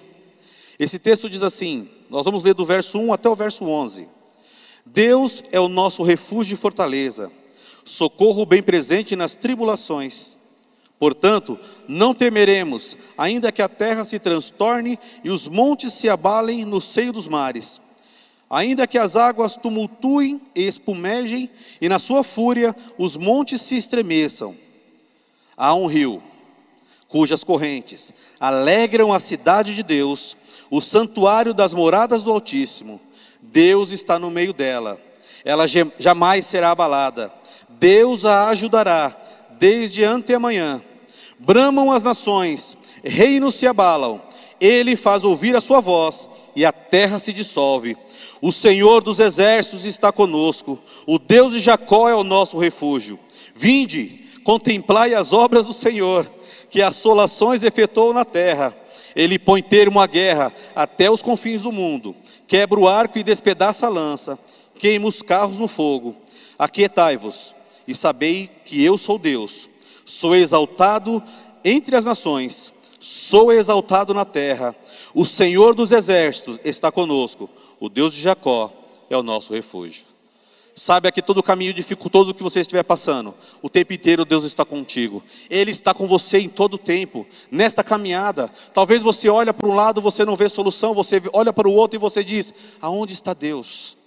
Esse 0.78 1.00
texto 1.00 1.28
diz 1.28 1.42
assim: 1.42 1.90
nós 2.08 2.24
vamos 2.24 2.44
ler 2.44 2.54
do 2.54 2.68
verso 2.68 3.00
1 3.00 3.14
até 3.14 3.28
o 3.28 3.36
verso 3.36 3.66
11. 3.66 4.08
Deus 4.86 5.44
é 5.52 5.60
o 5.60 5.68
nosso 5.68 6.04
refúgio 6.04 6.54
e 6.54 6.58
fortaleza 6.58 7.32
socorro 7.86 8.46
bem 8.46 8.62
presente 8.62 9.16
nas 9.16 9.36
tribulações. 9.36 10.38
Portanto, 11.00 11.60
não 11.88 12.14
temeremos, 12.14 12.96
ainda 13.18 13.52
que 13.52 13.62
a 13.62 13.68
terra 13.68 14.06
se 14.06 14.20
transtorne 14.20 14.98
e 15.24 15.30
os 15.30 15.48
montes 15.48 15.94
se 15.94 16.08
abalem 16.08 16.64
no 16.66 16.80
seio 16.80 17.12
dos 17.12 17.28
mares, 17.28 17.82
Ainda 18.54 18.86
que 18.86 19.00
as 19.00 19.16
águas 19.16 19.56
tumultuem 19.56 20.40
e 20.54 20.68
espumejem, 20.68 21.50
e 21.82 21.90
na 21.90 21.98
sua 21.98 22.24
fúria 22.24 22.76
os 23.00 23.16
montes 23.16 23.64
se 23.64 23.76
estremeçam, 23.76 24.56
há 25.58 25.74
um 25.74 25.88
rio, 25.88 26.22
cujas 27.08 27.44
correntes 27.44 28.14
alegram 28.40 29.12
a 29.12 29.20
cidade 29.20 29.74
de 29.74 29.82
Deus, 29.82 30.38
o 30.70 30.80
santuário 30.82 31.52
das 31.52 31.74
moradas 31.74 32.22
do 32.22 32.32
Altíssimo. 32.32 33.02
Deus 33.42 33.92
está 33.92 34.20
no 34.20 34.30
meio 34.30 34.54
dela, 34.54 35.02
ela 35.44 35.66
jamais 35.98 36.46
será 36.46 36.70
abalada. 36.70 37.34
Deus 37.84 38.26
a 38.26 38.48
ajudará 38.48 39.14
desde 39.60 40.06
anteamanhã. 40.06 40.82
Bramam 41.38 41.92
as 41.92 42.06
nações, 42.06 42.78
reinos 43.04 43.56
se 43.56 43.68
abalam, 43.68 44.22
ele 44.58 44.96
faz 44.96 45.26
ouvir 45.26 45.54
a 45.54 45.60
sua 45.60 45.82
voz 45.82 46.30
e 46.56 46.64
a 46.64 46.72
terra 46.72 47.20
se 47.20 47.34
dissolve. 47.34 47.98
O 48.42 48.54
Senhor 48.54 49.04
dos 49.04 49.20
exércitos 49.20 49.84
está 49.84 50.14
conosco, 50.14 50.80
o 51.06 51.20
Deus 51.20 51.52
de 51.52 51.60
Jacó 51.60 52.08
é 52.08 52.16
o 52.16 52.24
nosso 52.24 52.58
refúgio. 52.58 53.20
Vinde, 53.54 54.28
contemplai 54.46 55.14
as 55.14 55.34
obras 55.34 55.66
do 55.66 55.74
Senhor, 55.74 56.26
que 56.70 56.82
assolações 56.82 57.64
efetuou 57.64 58.14
na 58.14 58.24
terra. 58.24 58.74
Ele 59.14 59.38
põe 59.38 59.62
termo 59.62 60.00
à 60.00 60.08
guerra 60.08 60.54
até 60.74 61.12
os 61.12 61.22
confins 61.22 61.64
do 61.64 61.72
mundo, 61.74 62.16
quebra 62.48 62.80
o 62.80 62.88
arco 62.88 63.20
e 63.20 63.24
despedaça 63.24 63.88
a 63.88 63.90
lança, 63.90 64.40
queima 64.80 65.06
os 65.06 65.22
carros 65.22 65.60
no 65.60 65.68
fogo. 65.68 66.16
Aquietai-vos 66.58 67.54
e 67.88 67.96
sabei 67.96 68.50
que 68.66 68.84
eu 68.84 68.98
sou 68.98 69.18
Deus. 69.18 69.70
Sou 70.06 70.36
exaltado 70.36 71.24
entre 71.64 71.96
as 71.96 72.06
nações, 72.06 72.74
sou 73.00 73.52
exaltado 73.52 74.14
na 74.14 74.26
terra. 74.26 74.76
O 75.14 75.26
Senhor 75.26 75.74
dos 75.74 75.92
exércitos 75.92 76.60
está 76.64 76.92
conosco. 76.92 77.50
O 77.80 77.90
Deus 77.90 78.14
de 78.14 78.22
Jacó 78.22 78.72
é 79.10 79.18
o 79.18 79.24
nosso 79.24 79.54
refúgio. 79.54 80.14
Sabe 80.76 81.08
aqui 81.08 81.22
todo 81.22 81.44
caminho 81.44 81.72
dificultoso 81.72 82.34
que 82.34 82.42
você 82.42 82.62
estiver 82.62 82.82
passando, 82.84 83.36
o 83.62 83.70
tempo 83.70 83.94
inteiro 83.94 84.26
Deus 84.26 84.44
está 84.44 84.66
contigo. 84.66 85.22
Ele 85.48 85.70
está 85.70 85.94
com 85.94 86.08
você 86.08 86.40
em 86.40 86.50
todo 86.50 86.76
o 86.76 86.80
tempo, 86.80 87.28
nesta 87.52 87.84
caminhada. 87.84 88.50
Talvez 88.74 89.04
você 89.04 89.30
olha 89.30 89.54
para 89.54 89.68
um 89.68 89.76
lado, 89.76 90.02
você 90.02 90.26
não 90.26 90.36
vê 90.36 90.50
solução, 90.50 90.94
você 90.94 91.22
olha 91.32 91.54
para 91.54 91.68
o 91.68 91.74
outro 91.74 91.98
e 91.98 92.00
você 92.00 92.24
diz: 92.24 92.52
"Aonde 92.82 93.14
está 93.14 93.34
Deus?" 93.36 93.98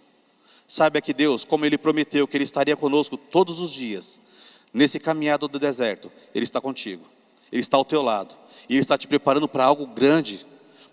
Sabe 0.69 1.01
que 1.01 1.13
Deus, 1.13 1.45
como 1.45 1.65
ele 1.65 1.79
prometeu 1.79 2.27
que 2.27 2.37
ele 2.37 2.45
estaria 2.45 2.77
conosco 2.77 3.17
todos 3.17 3.61
os 3.61 3.73
dias, 3.73 4.21
nesse 4.73 4.99
caminhado 4.99 5.49
do 5.49 5.59
deserto, 5.59 6.11
ele 6.35 6.45
está 6.45 6.61
contigo. 6.61 7.05
Ele 7.53 7.63
está 7.63 7.77
ao 7.77 7.85
teu 7.85 8.03
lado. 8.03 8.35
E 8.69 8.75
ele 8.75 8.83
está 8.83 8.99
te 8.99 9.07
preparando 9.07 9.47
para 9.47 9.65
algo 9.65 9.87
grande 9.87 10.45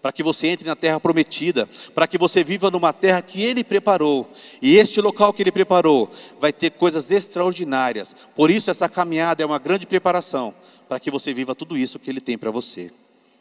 para 0.03 0.11
que 0.11 0.21
você 0.21 0.47
entre 0.47 0.67
na 0.67 0.75
terra 0.75 0.99
prometida, 0.99 1.65
para 1.95 2.05
que 2.05 2.17
você 2.17 2.43
viva 2.43 2.69
numa 2.69 2.91
terra 2.91 3.21
que 3.21 3.41
Ele 3.41 3.63
preparou. 3.63 4.29
E 4.61 4.75
este 4.75 4.99
local 4.99 5.31
que 5.31 5.41
Ele 5.41 5.51
preparou 5.51 6.11
vai 6.41 6.51
ter 6.51 6.71
coisas 6.71 7.09
extraordinárias. 7.09 8.13
Por 8.35 8.51
isso, 8.51 8.69
essa 8.69 8.89
caminhada 8.89 9.41
é 9.41 9.45
uma 9.45 9.57
grande 9.57 9.87
preparação 9.87 10.53
para 10.89 10.99
que 10.99 11.09
você 11.09 11.33
viva 11.33 11.55
tudo 11.55 11.77
isso 11.77 11.99
que 11.99 12.09
Ele 12.09 12.19
tem 12.19 12.37
para 12.37 12.51
você. 12.51 12.91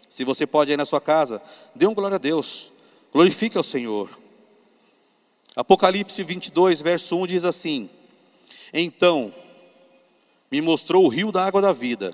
Se 0.08 0.22
você 0.22 0.46
pode 0.46 0.70
ir 0.70 0.76
na 0.76 0.84
sua 0.84 1.00
casa, 1.00 1.42
dê 1.74 1.84
um 1.84 1.94
glória 1.94 2.14
a 2.14 2.18
Deus, 2.18 2.70
glorifique 3.12 3.58
ao 3.58 3.64
Senhor. 3.64 4.21
Apocalipse 5.54 6.22
22, 6.22 6.80
verso 6.80 7.16
1 7.16 7.26
diz 7.26 7.44
assim: 7.44 7.88
Então 8.72 9.32
me 10.50 10.60
mostrou 10.60 11.04
o 11.04 11.08
rio 11.08 11.30
da 11.30 11.44
água 11.44 11.60
da 11.60 11.72
vida, 11.72 12.12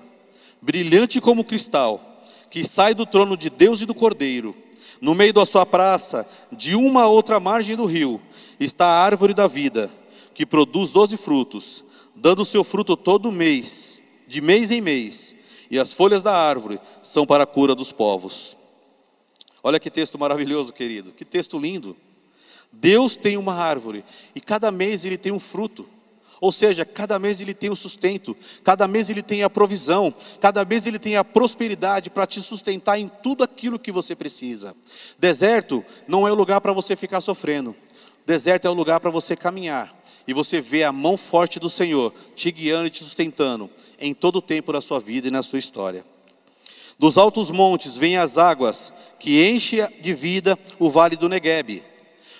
brilhante 0.61 1.21
como 1.21 1.43
cristal 1.43 2.09
que 2.49 2.63
sai 2.63 2.93
do 2.93 3.05
trono 3.05 3.37
de 3.37 3.49
Deus 3.49 3.81
e 3.81 3.85
do 3.85 3.93
Cordeiro. 3.93 4.55
No 4.99 5.15
meio 5.15 5.31
da 5.31 5.45
sua 5.45 5.65
praça, 5.65 6.27
de 6.51 6.75
uma 6.75 7.03
a 7.03 7.07
outra 7.07 7.39
margem 7.39 7.75
do 7.75 7.85
rio, 7.85 8.21
está 8.59 8.85
a 8.85 9.03
árvore 9.03 9.33
da 9.33 9.47
vida, 9.47 9.89
que 10.33 10.45
produz 10.45 10.91
doze 10.91 11.15
frutos, 11.15 11.85
dando 12.15 12.43
seu 12.43 12.63
fruto 12.63 12.97
todo 12.97 13.31
mês, 13.31 14.01
de 14.27 14.41
mês 14.41 14.71
em 14.71 14.81
mês, 14.81 15.35
e 15.71 15.79
as 15.79 15.93
folhas 15.93 16.21
da 16.21 16.35
árvore 16.35 16.79
são 17.01 17.25
para 17.25 17.43
a 17.43 17.47
cura 17.47 17.73
dos 17.73 17.91
povos. 17.91 18.57
Olha 19.63 19.79
que 19.79 19.89
texto 19.89 20.17
maravilhoso, 20.17 20.73
querido, 20.73 21.11
que 21.11 21.23
texto 21.23 21.57
lindo. 21.57 21.95
Deus 22.71 23.15
tem 23.15 23.37
uma 23.37 23.53
árvore, 23.53 24.03
e 24.35 24.41
cada 24.41 24.71
mês 24.71 25.03
ele 25.05 25.17
tem 25.17 25.31
um 25.31 25.39
fruto. 25.39 25.87
Ou 26.41 26.51
seja, 26.51 26.85
cada 26.85 27.19
mês 27.19 27.41
ele 27.41 27.53
tem 27.53 27.69
o 27.69 27.75
sustento, 27.75 28.35
cada 28.63 28.87
mês 28.87 29.09
ele 29.09 29.21
tem 29.21 29.43
a 29.43 29.49
provisão, 29.49 30.13
cada 30.39 30.63
mês 30.63 30.87
ele 30.87 30.97
tem 30.97 31.17
a 31.17 31.23
prosperidade 31.23 32.09
para 32.09 32.25
te 32.25 32.41
sustentar 32.41 32.97
em 32.97 33.09
tudo 33.21 33.43
aquilo 33.43 33.77
que 33.77 33.91
você 33.91 34.15
precisa. 34.15 34.73
Deserto 35.17 35.83
não 36.07 36.25
é 36.25 36.31
o 36.31 36.35
lugar 36.35 36.61
para 36.61 36.71
você 36.71 36.95
ficar 36.95 37.19
sofrendo. 37.19 37.75
Deserto 38.25 38.65
é 38.65 38.69
o 38.69 38.73
lugar 38.73 39.01
para 39.01 39.11
você 39.11 39.35
caminhar 39.35 39.93
e 40.25 40.33
você 40.33 40.61
ver 40.61 40.83
a 40.83 40.93
mão 40.93 41.17
forte 41.17 41.59
do 41.59 41.69
Senhor 41.69 42.13
te 42.35 42.51
guiando 42.51 42.87
e 42.87 42.91
te 42.91 43.03
sustentando 43.03 43.69
em 43.99 44.13
todo 44.13 44.37
o 44.37 44.41
tempo 44.41 44.71
da 44.71 44.79
sua 44.79 44.99
vida 44.99 45.27
e 45.27 45.31
na 45.31 45.43
sua 45.43 45.59
história. 45.59 46.05
Dos 46.97 47.17
altos 47.17 47.49
montes 47.49 47.97
vêm 47.97 48.17
as 48.17 48.37
águas 48.37 48.93
que 49.19 49.49
enchem 49.49 49.85
de 50.01 50.13
vida 50.13 50.57
o 50.77 50.89
vale 50.89 51.15
do 51.15 51.27
Neguebe. 51.27 51.83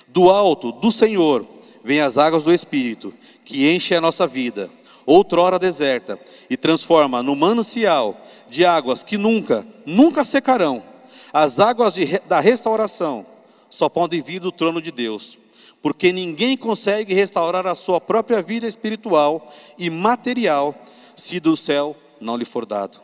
Do 0.10 0.30
alto 0.30 0.72
do 0.72 0.92
Senhor 0.92 1.46
vêm 1.84 2.02
as 2.02 2.18
águas 2.18 2.44
do 2.44 2.54
Espírito 2.54 3.14
que 3.46 3.70
enche 3.70 3.96
a 3.96 4.02
nossa 4.02 4.28
vida, 4.28 4.70
outrora 5.06 5.58
deserta, 5.58 6.20
e 6.50 6.58
transforma 6.58 7.24
no 7.24 7.36
manancial 7.36 8.16
de 8.50 8.66
águas 8.66 9.04
que 9.04 9.18
nunca, 9.18 9.66
nunca 9.86 10.24
secarão. 10.24 10.84
As 11.32 11.60
águas 11.60 11.94
de, 11.94 12.06
da 12.28 12.40
restauração 12.40 13.26
só 13.70 13.88
podem 13.88 14.22
vir 14.22 14.40
do 14.40 14.52
trono 14.52 14.82
de 14.82 14.92
Deus, 14.92 15.38
porque 15.82 16.12
ninguém 16.12 16.58
consegue 16.58 17.14
restaurar 17.14 17.66
a 17.68 17.76
sua 17.76 18.02
própria 18.02 18.42
vida 18.42 18.68
espiritual 18.68 19.52
e 19.78 19.90
material 19.90 20.76
se 21.16 21.40
do 21.40 21.56
céu 21.56 21.96
não 22.20 22.36
lhe 22.36 22.46
for 22.46 22.66
dado. 22.66 23.00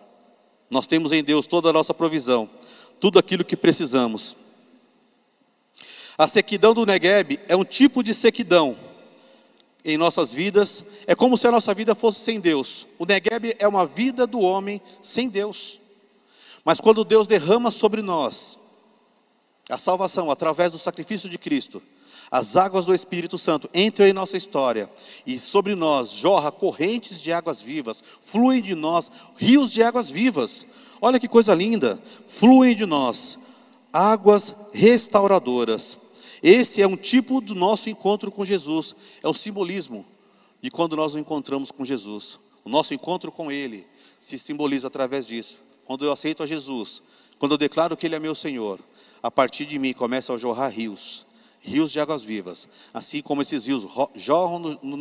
Nós 0.69 0.87
temos 0.87 1.11
em 1.11 1.23
Deus 1.23 1.45
toda 1.45 1.69
a 1.69 1.73
nossa 1.73 1.93
provisão, 1.93 2.49
tudo 2.99 3.19
aquilo 3.19 3.45
que 3.45 3.55
precisamos. 3.55 4.35
A 6.17 6.27
sequidão 6.27 6.73
do 6.73 6.85
Negueb 6.85 7.39
é 7.47 7.55
um 7.55 7.65
tipo 7.65 8.01
de 8.01 8.13
sequidão 8.13 8.77
em 9.83 9.97
nossas 9.97 10.33
vidas, 10.33 10.83
é 11.05 11.13
como 11.13 11.37
se 11.37 11.45
a 11.45 11.51
nossa 11.51 11.73
vida 11.73 11.93
fosse 11.93 12.21
sem 12.21 12.39
Deus. 12.39 12.87
O 12.97 13.05
Negueb 13.05 13.55
é 13.59 13.67
uma 13.67 13.85
vida 13.85 14.25
do 14.25 14.39
homem 14.39 14.81
sem 15.01 15.27
Deus. 15.27 15.79
Mas 16.63 16.79
quando 16.79 17.03
Deus 17.03 17.27
derrama 17.27 17.69
sobre 17.69 18.01
nós 18.01 18.57
a 19.69 19.77
salvação 19.77 20.31
através 20.31 20.71
do 20.71 20.79
sacrifício 20.79 21.29
de 21.29 21.37
Cristo, 21.37 21.83
as 22.31 22.55
águas 22.55 22.85
do 22.85 22.95
Espírito 22.95 23.37
Santo 23.37 23.69
entram 23.73 24.07
em 24.07 24.13
nossa 24.13 24.37
história 24.37 24.89
e 25.27 25.37
sobre 25.37 25.75
nós 25.75 26.11
jorra 26.11 26.51
correntes 26.51 27.21
de 27.21 27.31
águas 27.31 27.61
vivas, 27.61 28.03
fluem 28.21 28.61
de 28.61 28.73
nós 28.73 29.11
rios 29.35 29.71
de 29.71 29.83
águas 29.83 30.09
vivas. 30.09 30.65
Olha 30.99 31.19
que 31.19 31.27
coisa 31.27 31.53
linda! 31.53 32.01
Fluem 32.25 32.75
de 32.75 32.85
nós 32.85 33.37
águas 33.93 34.55
restauradoras 34.73 35.99
esse 36.41 36.81
é 36.81 36.87
um 36.87 36.97
tipo 36.97 37.41
do 37.41 37.55
nosso 37.55 37.89
encontro 37.89 38.31
com 38.31 38.45
Jesus, 38.45 38.95
é 39.21 39.27
o 39.27 39.33
simbolismo 39.33 40.05
de 40.61 40.71
quando 40.71 40.95
nós 40.95 41.13
nos 41.13 41.21
encontramos 41.21 41.71
com 41.71 41.85
Jesus. 41.85 42.39
O 42.63 42.69
nosso 42.69 42.93
encontro 42.93 43.31
com 43.31 43.51
Ele 43.51 43.85
se 44.19 44.39
simboliza 44.39 44.87
através 44.87 45.27
disso. 45.27 45.61
Quando 45.85 46.03
eu 46.03 46.11
aceito 46.11 46.41
a 46.41 46.47
Jesus, 46.47 47.03
quando 47.37 47.51
eu 47.51 47.57
declaro 47.57 47.95
que 47.95 48.05
Ele 48.05 48.15
é 48.15 48.19
meu 48.19 48.33
Senhor, 48.33 48.79
a 49.21 49.29
partir 49.29 49.65
de 49.65 49.77
mim 49.77 49.93
começam 49.93 50.35
a 50.35 50.39
jorrar 50.39 50.69
rios, 50.69 51.25
rios 51.61 51.91
de 51.91 51.99
águas 51.99 52.23
vivas, 52.23 52.67
assim 52.93 53.21
como 53.21 53.41
esses 53.41 53.65
rios 53.65 53.85
jorram 54.15 54.59
no, 54.59 54.79
no 54.81 54.97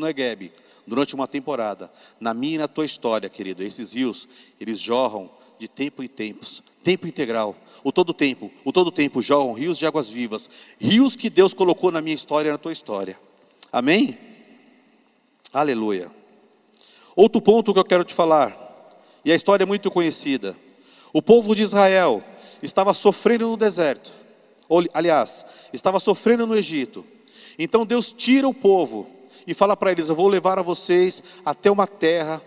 durante 0.86 1.14
uma 1.14 1.26
temporada. 1.26 1.90
Na 2.20 2.34
minha 2.34 2.56
e 2.56 2.58
na 2.58 2.68
tua 2.68 2.84
história, 2.84 3.28
querido, 3.28 3.62
esses 3.62 3.92
rios, 3.92 4.28
eles 4.60 4.78
jorram 4.78 5.30
de 5.58 5.68
tempo 5.68 6.02
em 6.02 6.08
tempos, 6.08 6.62
tempo 6.82 7.06
integral, 7.06 7.56
o 7.82 7.92
todo 7.92 8.12
tempo, 8.12 8.50
o 8.64 8.72
todo 8.72 8.90
tempo 8.90 9.22
jorram 9.22 9.52
rios 9.52 9.78
de 9.78 9.86
águas 9.86 10.08
vivas, 10.08 10.48
rios 10.78 11.16
que 11.16 11.30
Deus 11.30 11.54
colocou 11.54 11.90
na 11.90 12.00
minha 12.00 12.14
história 12.14 12.48
e 12.48 12.52
na 12.52 12.58
tua 12.58 12.72
história. 12.72 13.18
Amém? 13.72 14.18
Aleluia. 15.52 16.10
Outro 17.16 17.40
ponto 17.40 17.72
que 17.72 17.78
eu 17.78 17.84
quero 17.84 18.04
te 18.04 18.12
falar, 18.12 18.56
e 19.24 19.30
a 19.30 19.34
história 19.34 19.64
é 19.64 19.66
muito 19.66 19.90
conhecida. 19.90 20.56
O 21.12 21.22
povo 21.22 21.54
de 21.54 21.62
Israel 21.62 22.22
estava 22.62 22.92
sofrendo 22.92 23.48
no 23.48 23.56
deserto, 23.56 24.10
ou, 24.68 24.84
aliás, 24.92 25.44
estava 25.72 26.00
sofrendo 26.00 26.46
no 26.46 26.56
Egito. 26.56 27.04
Então 27.58 27.86
Deus 27.86 28.12
tira 28.12 28.48
o 28.48 28.54
povo 28.54 29.08
e 29.46 29.54
fala 29.54 29.76
para 29.76 29.92
eles: 29.92 30.08
Eu 30.08 30.16
vou 30.16 30.28
levar 30.28 30.58
a 30.58 30.62
vocês 30.62 31.22
até 31.44 31.70
uma 31.70 31.86
terra 31.86 32.42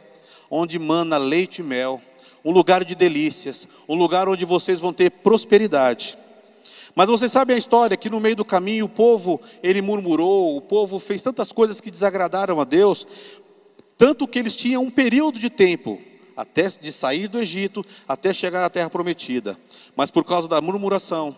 onde 0.50 0.80
mana 0.80 1.18
leite 1.18 1.60
e 1.60 1.64
mel, 1.64 2.02
um 2.48 2.52
lugar 2.52 2.86
de 2.86 2.96
delícias, 2.96 3.68
um 3.90 3.96
lugar 3.96 4.30
onde 4.30 4.46
vocês 4.46 4.80
vão 4.80 4.94
ter 4.94 5.12
prosperidade. 5.12 6.18
Mas 6.96 7.08
você 7.08 7.28
sabe 7.28 7.52
a 7.52 7.58
história 7.58 7.98
que 7.98 8.10
no 8.10 8.22
meio 8.22 8.38
do 8.38 8.46
caminho 8.46 8.86
o 8.86 8.90
povo, 8.90 9.42
ele 9.62 9.82
murmurou, 9.82 10.56
o 10.56 10.62
povo 10.62 10.98
fez 10.98 11.22
tantas 11.22 11.52
coisas 11.52 11.82
que 11.82 11.92
desagradaram 11.92 12.62
a 12.62 12.64
Deus, 12.64 13.06
tanto 13.98 14.26
que 14.26 14.40
eles 14.40 14.56
tinham 14.56 14.82
um 14.82 14.90
período 14.90 15.38
de 15.40 15.50
tempo 15.50 16.00
até 16.38 16.70
de 16.70 16.90
sair 16.90 17.28
do 17.28 17.38
Egito 17.38 17.86
até 18.08 18.34
chegar 18.34 18.64
à 18.64 18.70
terra 18.70 18.90
prometida. 18.90 19.60
Mas 19.94 20.10
por 20.10 20.24
causa 20.24 20.48
da 20.48 20.62
murmuração, 20.62 21.36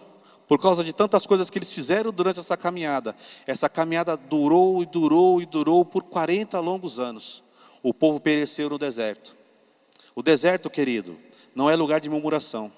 por 0.47 0.61
causa 0.61 0.83
de 0.83 0.93
tantas 0.93 1.25
coisas 1.25 1.49
que 1.49 1.57
eles 1.57 1.73
fizeram 1.73 2.11
durante 2.11 2.39
essa 2.39 2.55
caminhada. 2.55 3.15
Essa 3.47 3.67
caminhada 3.67 4.15
durou 4.15 4.83
e 4.83 4.85
durou 4.85 5.41
e 5.41 5.47
durou 5.47 5.83
por 5.83 6.03
40 6.03 6.59
longos 6.59 6.99
anos. 6.99 7.43
O 7.81 7.95
povo 7.95 8.19
pereceu 8.19 8.69
no 8.69 8.77
deserto. 8.77 9.38
O 10.19 10.21
deserto, 10.21 10.69
querido, 10.69 11.17
não 11.55 11.69
é 11.69 11.77
lugar 11.77 12.01
de 12.01 12.09
murmuração. 12.09 12.69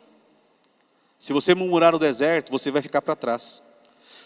Se 1.17 1.33
você 1.33 1.55
murmurar 1.55 1.91
no 1.91 1.97
deserto, 1.97 2.51
você 2.51 2.69
vai 2.69 2.83
ficar 2.83 3.01
para 3.01 3.15
trás. 3.15 3.63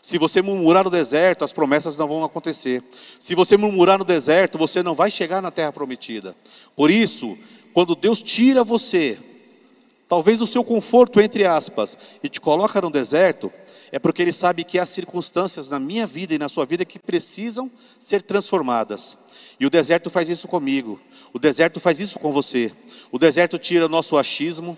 Se 0.01 0.17
você 0.17 0.41
murmurar 0.41 0.83
no 0.83 0.89
deserto, 0.89 1.45
as 1.45 1.53
promessas 1.53 1.97
não 1.97 2.09
vão 2.09 2.25
acontecer. 2.25 2.83
Se 3.17 3.33
você 3.33 3.55
murmurar 3.55 3.97
no 3.97 4.03
deserto, 4.03 4.57
você 4.57 4.83
não 4.83 4.93
vai 4.93 5.09
chegar 5.09 5.41
na 5.41 5.49
terra 5.49 5.71
prometida. 5.71 6.35
Por 6.75 6.91
isso, 6.91 7.37
quando 7.73 7.95
Deus 7.95 8.21
tira 8.21 8.65
você, 8.65 9.17
talvez 10.09 10.37
do 10.37 10.45
seu 10.45 10.61
conforto, 10.61 11.21
entre 11.21 11.45
aspas, 11.45 11.97
e 12.21 12.27
te 12.27 12.41
coloca 12.41 12.81
no 12.81 12.89
deserto, 12.89 13.49
é 13.93 13.97
porque 13.97 14.21
Ele 14.21 14.33
sabe 14.33 14.65
que 14.65 14.77
há 14.77 14.85
circunstâncias 14.85 15.69
na 15.69 15.79
minha 15.79 16.05
vida 16.05 16.35
e 16.35 16.37
na 16.37 16.49
sua 16.49 16.65
vida 16.65 16.83
que 16.83 16.99
precisam 16.99 17.71
ser 17.97 18.21
transformadas. 18.21 19.17
E 19.57 19.65
o 19.65 19.69
deserto 19.69 20.09
faz 20.09 20.27
isso 20.27 20.49
comigo, 20.49 20.99
o 21.35 21.37
deserto 21.37 21.81
faz 21.81 21.99
isso 21.99 22.17
com 22.17 22.31
você. 22.31 22.71
O 23.11 23.19
deserto 23.19 23.59
tira 23.59 23.87
o 23.87 23.89
nosso 23.89 24.15
achismo, 24.15 24.77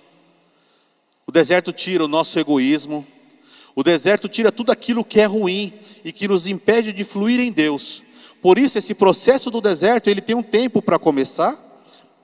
o 1.28 1.32
deserto 1.32 1.72
tira 1.72 2.04
o 2.04 2.08
nosso 2.08 2.40
egoísmo, 2.40 3.06
o 3.76 3.84
deserto 3.84 4.28
tira 4.28 4.52
tudo 4.52 4.72
aquilo 4.72 5.06
que 5.06 5.20
é 5.20 5.26
ruim 5.26 5.72
e 6.04 6.12
que 6.12 6.28
nos 6.28 6.48
impede 6.48 6.92
de 6.92 7.04
fluir 7.04 7.40
em 7.40 7.52
Deus. 7.52 8.02
Por 8.42 8.58
isso, 8.58 8.76
esse 8.76 8.96
processo 8.96 9.52
do 9.52 9.62
deserto, 9.62 10.10
ele 10.10 10.20
tem 10.20 10.36
um 10.36 10.42
tempo 10.42 10.82
para 10.82 10.98
começar, 10.98 11.56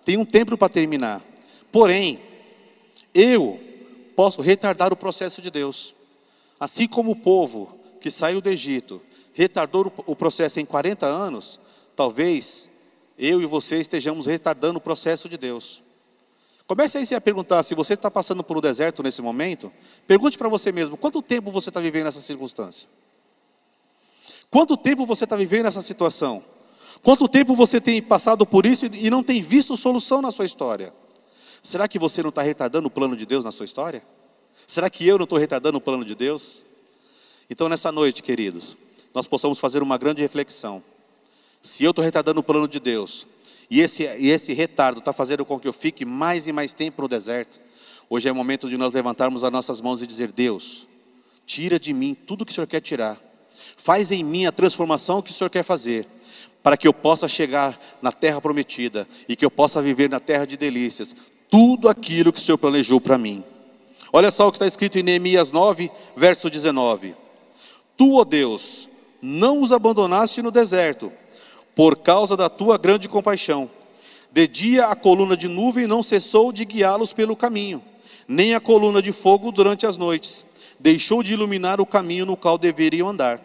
tem 0.03 0.17
um 0.17 0.25
tempo 0.25 0.57
para 0.57 0.67
terminar. 0.67 1.21
Porém, 1.71 2.19
eu 3.13 3.59
posso 4.15 4.41
retardar 4.41 4.91
o 4.91 4.97
processo 4.97 5.43
de 5.43 5.51
Deus. 5.51 5.93
Assim 6.59 6.87
como 6.87 7.11
o 7.11 7.15
povo 7.15 7.77
que 8.01 8.09
saiu 8.09 8.41
do 8.41 8.49
Egito 8.49 8.99
retardou 9.31 9.93
o 10.07 10.15
processo 10.15 10.59
em 10.59 10.65
40 10.65 11.05
anos, 11.05 11.59
talvez 11.95 12.72
eu 13.17 13.41
e 13.41 13.45
você 13.45 13.77
estejamos 13.77 14.25
retardando 14.25 14.79
o 14.79 14.81
processo 14.81 15.29
de 15.29 15.37
Deus. 15.37 15.83
Comece 16.65 16.97
aí 16.97 17.15
a 17.15 17.21
perguntar, 17.21 17.61
se 17.63 17.75
você 17.75 17.93
está 17.93 18.09
passando 18.09 18.43
por 18.43 18.57
um 18.57 18.61
deserto 18.61 19.03
nesse 19.03 19.21
momento, 19.21 19.71
pergunte 20.07 20.37
para 20.37 20.47
você 20.47 20.71
mesmo, 20.71 20.95
quanto 20.95 21.21
tempo 21.21 21.51
você 21.51 21.69
está 21.69 21.79
vivendo 21.79 22.07
essa 22.07 22.19
circunstância? 22.19 22.89
Quanto 24.49 24.77
tempo 24.77 25.05
você 25.05 25.25
está 25.25 25.35
vivendo 25.35 25.65
essa 25.65 25.81
situação? 25.81 26.43
Quanto 27.01 27.27
tempo 27.27 27.53
você 27.53 27.81
tem 27.81 28.01
passado 28.01 28.45
por 28.45 28.65
isso 28.65 28.85
e 28.85 29.09
não 29.09 29.21
tem 29.21 29.41
visto 29.41 29.75
solução 29.75 30.21
na 30.21 30.31
sua 30.31 30.45
história? 30.45 30.93
Será 31.61 31.87
que 31.87 31.99
você 31.99 32.21
não 32.21 32.29
está 32.29 32.41
retardando 32.41 32.87
o 32.87 32.91
plano 32.91 33.15
de 33.17 33.25
Deus 33.25 33.43
na 33.43 33.51
sua 33.51 33.65
história? 33.65 34.03
Será 34.65 34.89
que 34.89 35.05
eu 35.07 35.17
não 35.17 35.25
estou 35.25 35.37
retardando 35.37 35.77
o 35.77 35.81
plano 35.81 36.05
de 36.05 36.15
Deus? 36.15 36.63
Então, 37.49 37.67
nessa 37.67 37.91
noite, 37.91 38.23
queridos, 38.23 38.77
nós 39.13 39.27
possamos 39.27 39.59
fazer 39.59 39.83
uma 39.83 39.97
grande 39.97 40.21
reflexão. 40.21 40.83
Se 41.63 41.85
eu 41.85 41.91
estou 41.91 42.03
retardando 42.03 42.41
o 42.41 42.43
plano 42.43 42.67
de 42.67 42.77
Deus, 42.77 43.25
e 43.69 43.79
esse, 43.79 44.03
e 44.03 44.29
esse 44.29 44.53
retardo 44.53 44.99
está 44.99 45.13
fazendo 45.13 45.45
com 45.45 45.57
que 45.57 45.65
eu 45.65 45.71
fique 45.71 46.03
mais 46.03 46.45
e 46.45 46.51
mais 46.51 46.73
tempo 46.73 47.01
no 47.01 47.07
deserto. 47.07 47.57
Hoje 48.09 48.27
é 48.27 48.31
o 48.33 48.35
momento 48.35 48.69
de 48.69 48.75
nós 48.77 48.93
levantarmos 48.93 49.45
as 49.45 49.51
nossas 49.51 49.79
mãos 49.79 50.01
e 50.01 50.05
dizer: 50.05 50.29
Deus, 50.33 50.89
tira 51.45 51.79
de 51.79 51.93
mim 51.93 52.13
tudo 52.13 52.45
que 52.45 52.51
o 52.51 52.53
Senhor 52.53 52.67
quer 52.67 52.81
tirar. 52.81 53.17
Faz 53.77 54.11
em 54.11 54.25
mim 54.25 54.45
a 54.45 54.51
transformação 54.51 55.21
que 55.21 55.31
o 55.31 55.33
Senhor 55.33 55.49
quer 55.49 55.63
fazer, 55.63 56.05
para 56.61 56.75
que 56.75 56.85
eu 56.85 56.93
possa 56.93 57.29
chegar 57.29 57.79
na 58.01 58.11
terra 58.11 58.41
prometida 58.41 59.07
e 59.29 59.33
que 59.33 59.45
eu 59.45 59.49
possa 59.49 59.81
viver 59.81 60.09
na 60.09 60.19
terra 60.19 60.45
de 60.45 60.57
delícias, 60.57 61.15
tudo 61.49 61.87
aquilo 61.87 62.33
que 62.33 62.39
o 62.39 62.41
Senhor 62.41 62.57
planejou 62.57 62.99
para 62.99 63.17
mim. 63.17 63.41
Olha 64.11 64.31
só 64.31 64.49
o 64.49 64.51
que 64.51 64.57
está 64.57 64.67
escrito 64.67 64.99
em 64.99 65.03
Neemias 65.03 65.53
9, 65.53 65.89
verso 66.13 66.49
19: 66.49 67.15
Tu, 67.95 68.15
ó 68.15 68.25
Deus, 68.25 68.89
não 69.21 69.61
os 69.61 69.71
abandonaste 69.71 70.41
no 70.41 70.51
deserto, 70.51 71.09
por 71.75 71.97
causa 71.97 72.37
da 72.37 72.49
tua 72.49 72.77
grande 72.77 73.07
compaixão. 73.07 73.69
De 74.31 74.47
dia 74.47 74.87
a 74.87 74.95
coluna 74.95 75.37
de 75.37 75.47
nuvem 75.47 75.85
não 75.85 76.01
cessou 76.01 76.51
de 76.51 76.65
guiá-los 76.65 77.13
pelo 77.13 77.35
caminho, 77.35 77.83
nem 78.27 78.55
a 78.55 78.59
coluna 78.59 79.01
de 79.01 79.11
fogo 79.11 79.51
durante 79.51 79.85
as 79.85 79.97
noites, 79.97 80.45
deixou 80.79 81.21
de 81.21 81.33
iluminar 81.33 81.79
o 81.79 81.85
caminho 81.85 82.25
no 82.25 82.35
qual 82.35 82.57
deveriam 82.57 83.09
andar. 83.09 83.39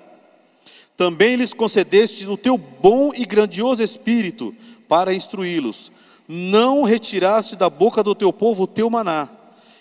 Também 0.97 1.37
lhes 1.37 1.53
concedeste 1.53 2.27
o 2.27 2.37
teu 2.37 2.57
bom 2.57 3.13
e 3.15 3.25
grandioso 3.25 3.83
espírito 3.83 4.55
para 4.89 5.15
instruí-los. 5.15 5.93
Não 6.27 6.83
retiraste 6.83 7.55
da 7.55 7.71
boca 7.71 8.03
do 8.03 8.15
teu 8.15 8.33
povo 8.33 8.65
o 8.65 8.67
teu 8.67 8.91
maná, 8.91 9.29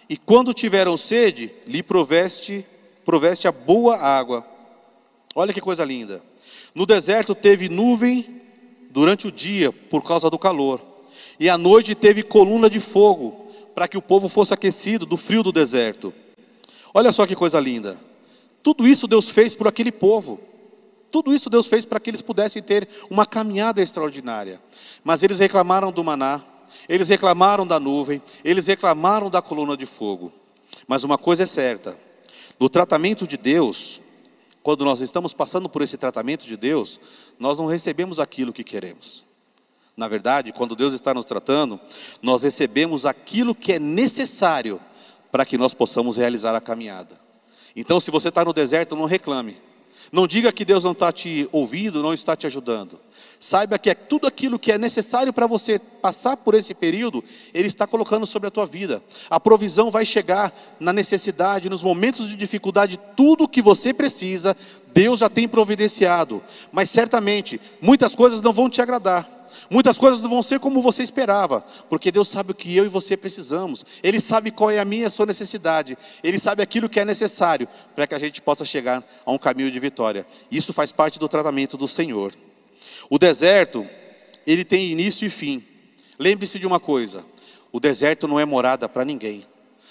e 0.10 0.16
quando 0.16 0.54
tiveram 0.54 0.96
sede, 0.96 1.52
lhe 1.66 1.84
proveste, 1.84 2.66
proveste 3.06 3.48
a 3.48 3.52
boa 3.52 3.98
água. 3.98 4.46
Olha 5.36 5.54
que 5.54 5.60
coisa 5.60 5.84
linda. 5.84 6.22
No 6.74 6.86
deserto 6.86 7.34
teve 7.34 7.68
nuvem 7.70 8.37
durante 8.98 9.28
o 9.28 9.32
dia 9.32 9.72
por 9.72 10.02
causa 10.02 10.28
do 10.28 10.40
calor, 10.40 10.82
e 11.40 11.48
à 11.48 11.56
noite 11.56 11.94
teve 11.94 12.24
coluna 12.24 12.68
de 12.68 12.80
fogo 12.80 13.46
para 13.76 13.88
que 13.88 13.96
o 13.96 14.02
povo 14.02 14.28
fosse 14.28 14.56
aquecido 14.56 15.06
do 15.06 15.16
frio 15.16 15.44
do 15.44 15.52
deserto. 15.52 16.12
Olha 16.92 17.12
só 17.12 17.28
que 17.28 17.36
coisa 17.36 17.60
linda. 17.60 18.02
Tudo 18.64 18.88
isso 18.88 19.08
Deus 19.08 19.30
fez 19.30 19.54
por 19.54 19.68
aquele 19.68 19.92
povo. 19.92 20.40
Tudo 21.12 21.32
isso 21.32 21.48
Deus 21.48 21.68
fez 21.68 21.86
para 21.86 22.00
que 22.00 22.10
eles 22.10 22.24
pudessem 22.24 22.60
ter 22.60 22.90
uma 23.08 23.24
caminhada 23.24 23.84
extraordinária. 23.84 24.60
Mas 25.04 25.22
eles 25.22 25.38
reclamaram 25.38 25.92
do 25.92 26.04
maná, 26.04 26.42
eles 26.90 27.08
reclamaram 27.08 27.68
da 27.68 27.80
nuvem, 27.80 28.20
eles 28.44 28.66
reclamaram 28.66 29.30
da 29.30 29.44
coluna 29.44 29.78
de 29.78 29.86
fogo. 29.86 30.34
Mas 30.88 31.04
uma 31.04 31.20
coisa 31.20 31.44
é 31.44 31.46
certa: 31.46 31.96
no 32.60 32.68
tratamento 32.68 33.28
de 33.28 33.38
Deus, 33.38 34.02
quando 34.68 34.84
nós 34.84 35.00
estamos 35.00 35.34
passando 35.34 35.70
por 35.70 35.82
esse 35.82 35.96
tratamento 35.96 36.46
de 36.46 36.58
Deus, 36.58 37.00
nós 37.40 37.58
não 37.58 37.68
recebemos 37.68 38.20
aquilo 38.20 38.52
que 38.52 38.66
queremos. 38.66 39.24
Na 39.96 40.10
verdade, 40.10 40.52
quando 40.52 40.76
Deus 40.76 40.94
está 40.94 41.14
nos 41.14 41.24
tratando, 41.24 41.80
nós 42.22 42.44
recebemos 42.44 43.06
aquilo 43.06 43.56
que 43.56 43.72
é 43.72 43.80
necessário 43.80 44.78
para 45.32 45.46
que 45.46 45.58
nós 45.58 45.74
possamos 45.74 46.18
realizar 46.18 46.54
a 46.54 46.60
caminhada. 46.60 47.18
Então, 47.78 47.98
se 48.02 48.12
você 48.12 48.28
está 48.28 48.44
no 48.44 48.52
deserto, 48.52 48.94
não 48.94 49.06
reclame. 49.06 49.56
Não 50.12 50.26
diga 50.26 50.52
que 50.52 50.66
Deus 50.66 50.84
não 50.84 50.94
está 50.94 51.12
te 51.12 51.48
ouvindo, 51.52 52.02
não 52.02 52.14
está 52.14 52.36
te 52.36 52.48
ajudando. 52.48 53.00
Saiba 53.40 53.78
que 53.78 53.90
é 53.90 53.96
tudo 53.96 54.26
aquilo 54.26 54.58
que 54.58 54.72
é 54.72 54.78
necessário 54.78 55.32
para 55.32 55.48
você 55.48 55.78
passar 55.78 56.38
por 56.38 56.54
esse 56.54 56.74
período, 56.74 57.24
Ele 57.54 57.68
está 57.68 57.86
colocando 57.86 58.26
sobre 58.26 58.48
a 58.48 58.52
tua 58.52 58.66
vida. 58.66 59.02
A 59.30 59.40
provisão 59.40 59.92
vai 59.92 60.06
chegar 60.06 60.54
na 60.80 60.92
necessidade, 60.94 61.70
nos 61.70 61.84
momentos 61.84 62.30
de 62.30 62.36
dificuldade, 62.36 63.00
tudo 63.16 63.44
o 63.44 63.48
que 63.48 63.62
você 63.62 63.94
precisa, 63.94 64.56
Deus 64.94 65.20
já 65.20 65.30
tem 65.30 65.48
providenciado. 65.48 66.42
Mas 66.72 66.90
certamente, 66.90 67.60
muitas 67.82 68.16
coisas 68.16 68.42
não 68.42 68.54
vão 68.54 68.70
te 68.70 68.82
agradar. 68.82 69.37
Muitas 69.70 69.98
coisas 69.98 70.22
não 70.22 70.30
vão 70.30 70.42
ser 70.42 70.60
como 70.60 70.82
você 70.82 71.04
esperava, 71.04 71.62
porque 71.90 72.12
Deus 72.12 72.28
sabe 72.28 72.52
o 72.52 72.56
que 72.56 72.76
eu 72.76 72.86
e 72.86 72.90
você 72.90 73.18
precisamos. 73.18 73.86
Ele 74.02 74.20
sabe 74.20 74.50
qual 74.52 74.72
é 74.72 74.80
a 74.80 74.86
minha 74.86 75.04
e 75.04 75.06
a 75.06 75.10
sua 75.10 75.26
necessidade. 75.26 75.98
Ele 76.24 76.40
sabe 76.40 76.64
aquilo 76.64 76.88
que 76.88 77.00
é 77.00 77.06
necessário 77.06 77.68
para 77.96 78.08
que 78.08 78.16
a 78.16 78.20
gente 78.20 78.42
possa 78.42 78.64
chegar 78.64 79.04
a 79.26 79.32
um 79.32 79.38
caminho 79.38 79.70
de 79.70 79.80
vitória. 79.80 80.26
Isso 80.50 80.72
faz 80.72 80.92
parte 80.92 81.20
do 81.20 81.28
tratamento 81.28 81.76
do 81.76 81.88
Senhor. 81.88 82.34
O 83.10 83.18
deserto, 83.18 83.86
ele 84.46 84.64
tem 84.64 84.92
início 84.92 85.26
e 85.26 85.30
fim. 85.30 85.64
Lembre-se 86.18 86.60
de 86.60 86.66
uma 86.66 86.80
coisa: 86.80 87.26
o 87.72 87.80
deserto 87.80 88.28
não 88.28 88.40
é 88.40 88.46
morada 88.46 88.88
para 88.88 89.04
ninguém. 89.04 89.46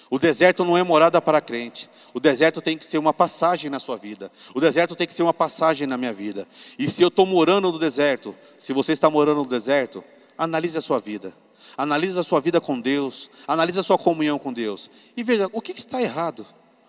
O 0.09 0.19
deserto 0.19 0.65
não 0.65 0.77
é 0.77 0.83
morada 0.83 1.21
para 1.21 1.41
crente. 1.41 1.91
O 2.17 2.19
deserto 2.19 2.63
tem 2.63 2.79
que 2.79 2.85
ser 2.87 2.97
uma 2.97 3.13
passagem 3.13 3.69
na 3.69 3.79
sua 3.79 3.99
vida. 3.99 4.33
O 4.55 4.59
deserto 4.59 4.97
tem 4.97 5.07
que 5.07 5.13
ser 5.13 5.23
uma 5.23 5.35
passagem 5.35 5.87
na 5.87 5.99
minha 5.99 6.15
vida. 6.15 6.49
E 6.79 6.89
se 6.89 7.03
eu 7.03 7.09
estou 7.09 7.27
morando 7.27 7.71
no 7.71 7.79
deserto, 7.79 8.35
se 8.57 8.73
você 8.73 8.93
está 8.93 9.11
morando 9.11 9.43
no 9.43 9.47
deserto, 9.47 10.03
analise 10.39 10.79
a 10.79 10.81
sua 10.81 10.99
vida. 10.99 11.35
Analise 11.77 12.19
a 12.19 12.23
sua 12.23 12.41
vida 12.41 12.59
com 12.59 12.81
Deus. 12.81 13.29
Analise 13.47 13.81
a 13.81 13.83
sua 13.83 13.99
comunhão 13.99 14.39
com 14.39 14.51
Deus. 14.51 14.91
E 15.15 15.23
veja, 15.23 15.47
o 15.53 15.61
que 15.61 15.73
está 15.73 16.01
errado? 16.01 16.47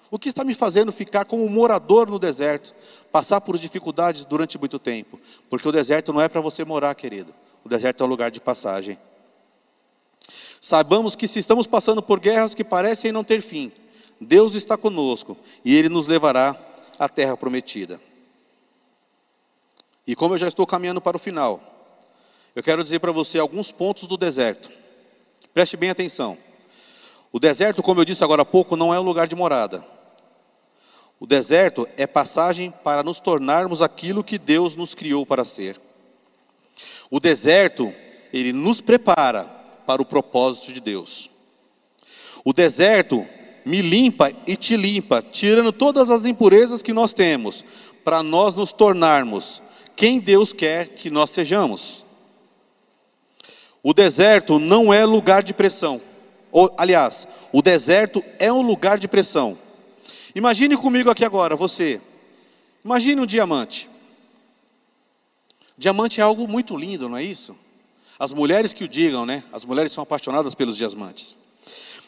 O 0.09 0.17
que 0.17 0.29
está 0.29 0.45
me 0.45 0.53
fazendo 0.53 0.93
ficar 0.93 1.25
como 1.25 1.45
morador 1.49 2.09
no 2.09 2.17
deserto? 2.17 2.73
Passar 3.11 3.41
por 3.41 3.57
dificuldades 3.57 4.23
durante 4.23 4.57
muito 4.57 4.79
tempo? 4.79 5.19
Porque 5.49 5.67
o 5.67 5.73
deserto 5.73 6.13
não 6.13 6.21
é 6.21 6.29
para 6.29 6.39
você 6.39 6.63
morar, 6.63 6.95
querido. 6.95 7.35
O 7.65 7.67
deserto 7.67 8.01
é 8.01 8.07
um 8.07 8.09
lugar 8.09 8.31
de 8.31 8.39
passagem. 8.39 8.97
Saibamos 10.61 11.17
que 11.17 11.27
se 11.27 11.39
estamos 11.39 11.67
passando 11.67 12.01
por 12.01 12.17
guerras 12.17 12.55
que 12.55 12.63
parecem 12.63 13.11
não 13.11 13.25
ter 13.25 13.41
fim, 13.41 13.73
Deus 14.19 14.55
está 14.55 14.77
conosco 14.77 15.37
e 15.63 15.75
Ele 15.75 15.89
nos 15.89 16.07
levará 16.07 16.55
à 16.97 17.07
terra 17.07 17.37
prometida. 17.37 18.01
E 20.05 20.15
como 20.15 20.33
eu 20.33 20.37
já 20.37 20.47
estou 20.47 20.65
caminhando 20.65 21.01
para 21.01 21.17
o 21.17 21.19
final, 21.19 21.61
eu 22.55 22.63
quero 22.63 22.83
dizer 22.83 22.99
para 22.99 23.11
você 23.11 23.37
alguns 23.37 23.71
pontos 23.71 24.07
do 24.07 24.17
deserto. 24.17 24.69
Preste 25.53 25.77
bem 25.77 25.89
atenção. 25.89 26.37
O 27.31 27.39
deserto, 27.39 27.83
como 27.83 27.99
eu 27.99 28.05
disse 28.05 28.23
agora 28.23 28.41
há 28.41 28.45
pouco, 28.45 28.75
não 28.75 28.93
é 28.93 28.99
um 28.99 29.03
lugar 29.03 29.27
de 29.27 29.35
morada. 29.35 29.85
O 31.19 31.25
deserto 31.25 31.87
é 31.97 32.07
passagem 32.07 32.71
para 32.83 33.03
nos 33.03 33.19
tornarmos 33.19 33.81
aquilo 33.81 34.23
que 34.23 34.37
Deus 34.37 34.75
nos 34.75 34.95
criou 34.95 35.25
para 35.25 35.43
ser. 35.43 35.79
O 37.09 37.19
deserto, 37.19 37.93
ele 38.31 38.53
nos 38.53 38.81
prepara 38.81 39.43
para 39.85 40.01
o 40.01 40.05
propósito 40.05 40.73
de 40.73 40.79
Deus. 40.79 41.29
O 42.45 42.53
deserto 42.53 43.27
me 43.67 43.81
limpa 43.81 44.31
e 44.47 44.55
te 44.55 44.77
limpa, 44.77 45.21
tirando 45.21 45.73
todas 45.73 46.09
as 46.09 46.25
impurezas 46.25 46.81
que 46.81 46.93
nós 46.93 47.13
temos, 47.13 47.65
para 48.03 48.23
nós 48.23 48.55
nos 48.55 48.71
tornarmos 48.71 49.61
quem 49.93 50.19
Deus 50.19 50.53
quer 50.53 50.89
que 50.89 51.09
nós 51.09 51.31
sejamos. 51.31 52.05
O 53.83 53.93
deserto 53.93 54.57
não 54.57 54.93
é 54.93 55.05
lugar 55.05 55.43
de 55.43 55.53
pressão. 55.53 55.99
Ou, 56.49 56.73
aliás, 56.77 57.27
o 57.51 57.61
deserto 57.61 58.23
é 58.39 58.51
um 58.51 58.61
lugar 58.61 58.97
de 58.97 59.07
pressão. 59.07 59.57
Imagine 60.33 60.77
comigo 60.77 61.09
aqui 61.09 61.25
agora, 61.25 61.55
você. 61.55 61.99
Imagine 62.85 63.21
um 63.21 63.25
diamante. 63.25 63.89
Diamante 65.77 66.21
é 66.21 66.23
algo 66.23 66.47
muito 66.47 66.77
lindo, 66.77 67.09
não 67.09 67.17
é 67.17 67.23
isso? 67.23 67.55
As 68.17 68.31
mulheres 68.31 68.71
que 68.71 68.85
o 68.85 68.87
digam, 68.87 69.25
né? 69.25 69.43
As 69.51 69.65
mulheres 69.65 69.91
são 69.91 70.01
apaixonadas 70.03 70.55
pelos 70.55 70.77
diamantes. 70.77 71.35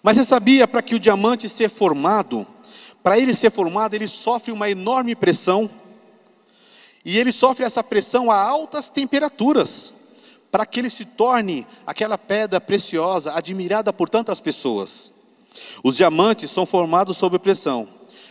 Mas 0.02 0.18
você 0.18 0.26
sabia 0.26 0.68
para 0.68 0.82
que 0.82 0.96
o 0.96 1.00
diamante 1.00 1.50
ser 1.50 1.70
formado, 1.70 2.46
para 3.04 3.18
ele 3.18 3.34
ser 3.34 3.52
formado, 3.52 3.94
ele 3.94 4.08
sofre 4.08 4.52
uma 4.52 4.70
enorme 4.70 5.16
pressão 5.16 5.70
e 7.04 7.18
ele 7.18 7.32
sofre 7.32 7.66
essa 7.66 7.84
pressão 7.84 8.30
a 8.30 8.36
altas 8.36 8.90
temperaturas, 8.90 9.94
para 10.52 10.66
que 10.66 10.80
ele 10.80 10.90
se 10.90 11.06
torne 11.06 11.66
aquela 11.86 12.18
pedra 12.18 12.60
preciosa, 12.60 13.34
admirada 13.34 13.94
por 13.94 14.10
tantas 14.10 14.40
pessoas. 14.40 15.14
Os 15.84 15.96
diamantes 15.96 16.52
são 16.52 16.66
formados 16.66 17.18
sob 17.18 17.38
pressão. 17.40 17.88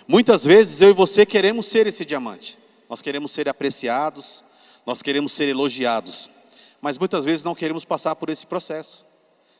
Muitas 0.06 0.44
vezes 0.44 0.80
eu 0.80 0.90
e 0.90 0.92
você 0.92 1.26
queremos 1.26 1.66
ser 1.66 1.86
esse 1.86 2.04
diamante. 2.04 2.58
Nós 2.88 3.02
queremos 3.02 3.30
ser 3.32 3.48
apreciados, 3.48 4.42
nós 4.86 5.02
queremos 5.02 5.32
ser 5.32 5.48
elogiados, 5.48 6.30
mas 6.80 6.96
muitas 6.96 7.24
vezes 7.24 7.44
não 7.44 7.54
queremos 7.54 7.84
passar 7.84 8.16
por 8.16 8.30
esse 8.30 8.46
processo. 8.46 9.04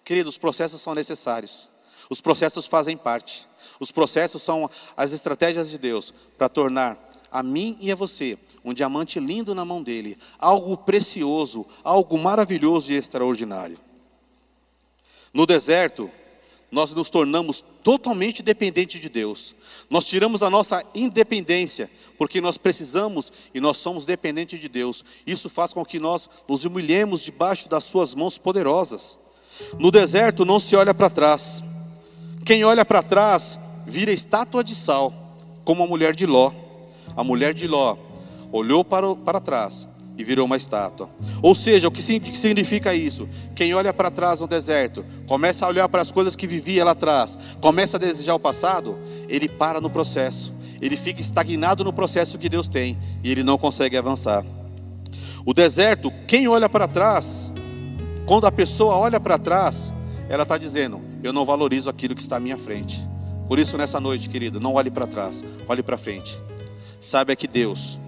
Queridos, 0.05 0.35
os 0.35 0.38
processos 0.38 0.81
são 0.81 0.94
necessários. 0.94 1.71
Os 2.11 2.21
processos 2.21 2.66
fazem 2.66 2.97
parte. 2.97 3.47
Os 3.79 3.90
processos 3.90 4.42
são 4.42 4.68
as 4.97 5.12
estratégias 5.12 5.71
de 5.71 5.79
Deus 5.79 6.12
para 6.37 6.49
tornar 6.49 6.99
a 7.31 7.42
mim 7.42 7.77
e 7.81 7.92
a 7.92 7.94
você 7.94 8.38
um 8.64 8.75
diamante 8.75 9.18
lindo 9.21 9.55
na 9.55 9.64
mão 9.64 9.83
dele, 9.83 10.18
algo 10.38 10.77
precioso, 10.77 11.66
algo 11.83 12.18
maravilhoso 12.18 12.92
e 12.92 12.97
extraordinário. 12.97 13.79
No 15.33 15.47
deserto, 15.47 16.11
nós 16.71 16.92
nos 16.92 17.09
tornamos 17.09 17.64
totalmente 17.83 18.42
dependentes 18.42 19.01
de 19.01 19.09
Deus. 19.09 19.55
Nós 19.88 20.05
tiramos 20.05 20.42
a 20.42 20.51
nossa 20.51 20.85
independência, 20.94 21.90
porque 22.18 22.40
nós 22.40 22.59
precisamos 22.59 23.33
e 23.55 23.61
nós 23.61 23.79
somos 23.79 24.05
dependentes 24.05 24.61
de 24.61 24.68
Deus. 24.68 25.05
Isso 25.27 25.49
faz 25.49 25.73
com 25.73 25.85
que 25.85 25.99
nós 25.99 26.29
nos 26.47 26.64
humilhemos 26.64 27.23
debaixo 27.23 27.68
das 27.68 27.85
suas 27.85 28.14
mãos 28.14 28.37
poderosas. 28.37 29.18
No 29.79 29.90
deserto 29.90 30.44
não 30.44 30.61
se 30.61 30.77
olha 30.77 30.92
para 30.92 31.09
trás. 31.09 31.62
Quem 32.48 32.64
olha 32.64 32.82
para 32.82 33.02
trás 33.02 33.61
vira 33.87 34.11
estátua 34.11 34.64
de 34.64 34.74
sal, 34.74 35.12
como 35.66 35.84
a 35.84 35.87
mulher 35.87 36.16
de 36.16 36.24
Ló. 36.24 36.50
A 37.14 37.22
mulher 37.22 37.52
de 37.52 37.68
Ló 37.68 37.98
olhou 38.50 38.82
para, 38.82 39.14
para 39.16 39.38
trás 39.38 39.87
e 40.16 40.24
virou 40.24 40.46
uma 40.46 40.56
estátua. 40.56 41.11
Ou 41.42 41.54
seja, 41.54 41.87
o 41.87 41.90
que 41.90 42.00
significa 42.00 42.94
isso? 42.94 43.28
Quem 43.54 43.74
olha 43.74 43.92
para 43.92 44.11
trás 44.11 44.40
no 44.40 44.46
deserto, 44.46 45.04
começa 45.26 45.66
a 45.66 45.68
olhar 45.68 45.90
para 45.90 46.00
as 46.00 46.11
coisas 46.11 46.34
que 46.34 46.46
vivia 46.46 46.87
lá 46.87 46.92
atrás, 46.92 47.37
começa 47.61 47.98
a 47.98 48.00
desejar 48.00 48.34
o 48.34 48.40
passado, 48.40 48.96
ele 49.28 49.46
para 49.46 49.78
no 49.78 49.90
processo, 49.90 50.54
ele 50.80 50.96
fica 50.96 51.20
estagnado 51.20 51.84
no 51.84 51.92
processo 51.92 52.38
que 52.38 52.48
Deus 52.48 52.66
tem 52.66 52.96
e 53.22 53.30
ele 53.30 53.42
não 53.42 53.58
consegue 53.58 53.94
avançar. 53.94 54.42
O 55.44 55.52
deserto, 55.52 56.11
quem 56.26 56.48
olha 56.48 56.66
para 56.66 56.88
trás, 56.88 57.52
quando 58.24 58.46
a 58.46 58.50
pessoa 58.50 58.96
olha 58.96 59.20
para 59.20 59.37
trás, 59.37 59.92
ela 60.30 60.44
está 60.44 60.56
dizendo: 60.56 61.08
Eu 61.22 61.33
não 61.33 61.44
valorizo 61.44 61.90
aquilo 61.90 62.14
que 62.14 62.22
está 62.22 62.37
à 62.37 62.40
minha 62.40 62.57
frente. 62.57 63.07
Por 63.48 63.59
isso, 63.59 63.76
nessa 63.78 64.00
noite, 64.00 64.28
querido, 64.28 64.61
não 64.61 64.74
olhe 64.74 64.90
para 64.90 65.07
trás, 65.07 65.42
olhe 65.66 65.83
para 65.83 65.96
frente. 65.96 66.40
Saiba 67.00 67.35
que 67.35 67.46
Deus 67.46 67.98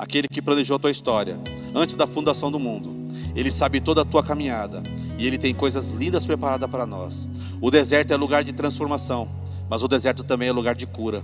aquele 0.00 0.26
que 0.26 0.40
planejou 0.40 0.76
a 0.76 0.78
tua 0.78 0.90
história 0.90 1.38
antes 1.74 1.94
da 1.94 2.06
fundação 2.06 2.50
do 2.50 2.58
mundo. 2.58 2.96
Ele 3.36 3.50
sabe 3.50 3.80
toda 3.80 4.00
a 4.00 4.04
tua 4.04 4.22
caminhada 4.22 4.82
e 5.18 5.26
ele 5.26 5.36
tem 5.36 5.52
coisas 5.52 5.90
lindas 5.90 6.24
preparadas 6.24 6.68
para 6.70 6.86
nós. 6.86 7.28
O 7.60 7.70
deserto 7.70 8.10
é 8.10 8.16
lugar 8.16 8.42
de 8.42 8.52
transformação, 8.52 9.28
mas 9.68 9.82
o 9.82 9.88
deserto 9.88 10.24
também 10.24 10.48
é 10.48 10.52
lugar 10.52 10.74
de 10.74 10.86
cura. 10.86 11.22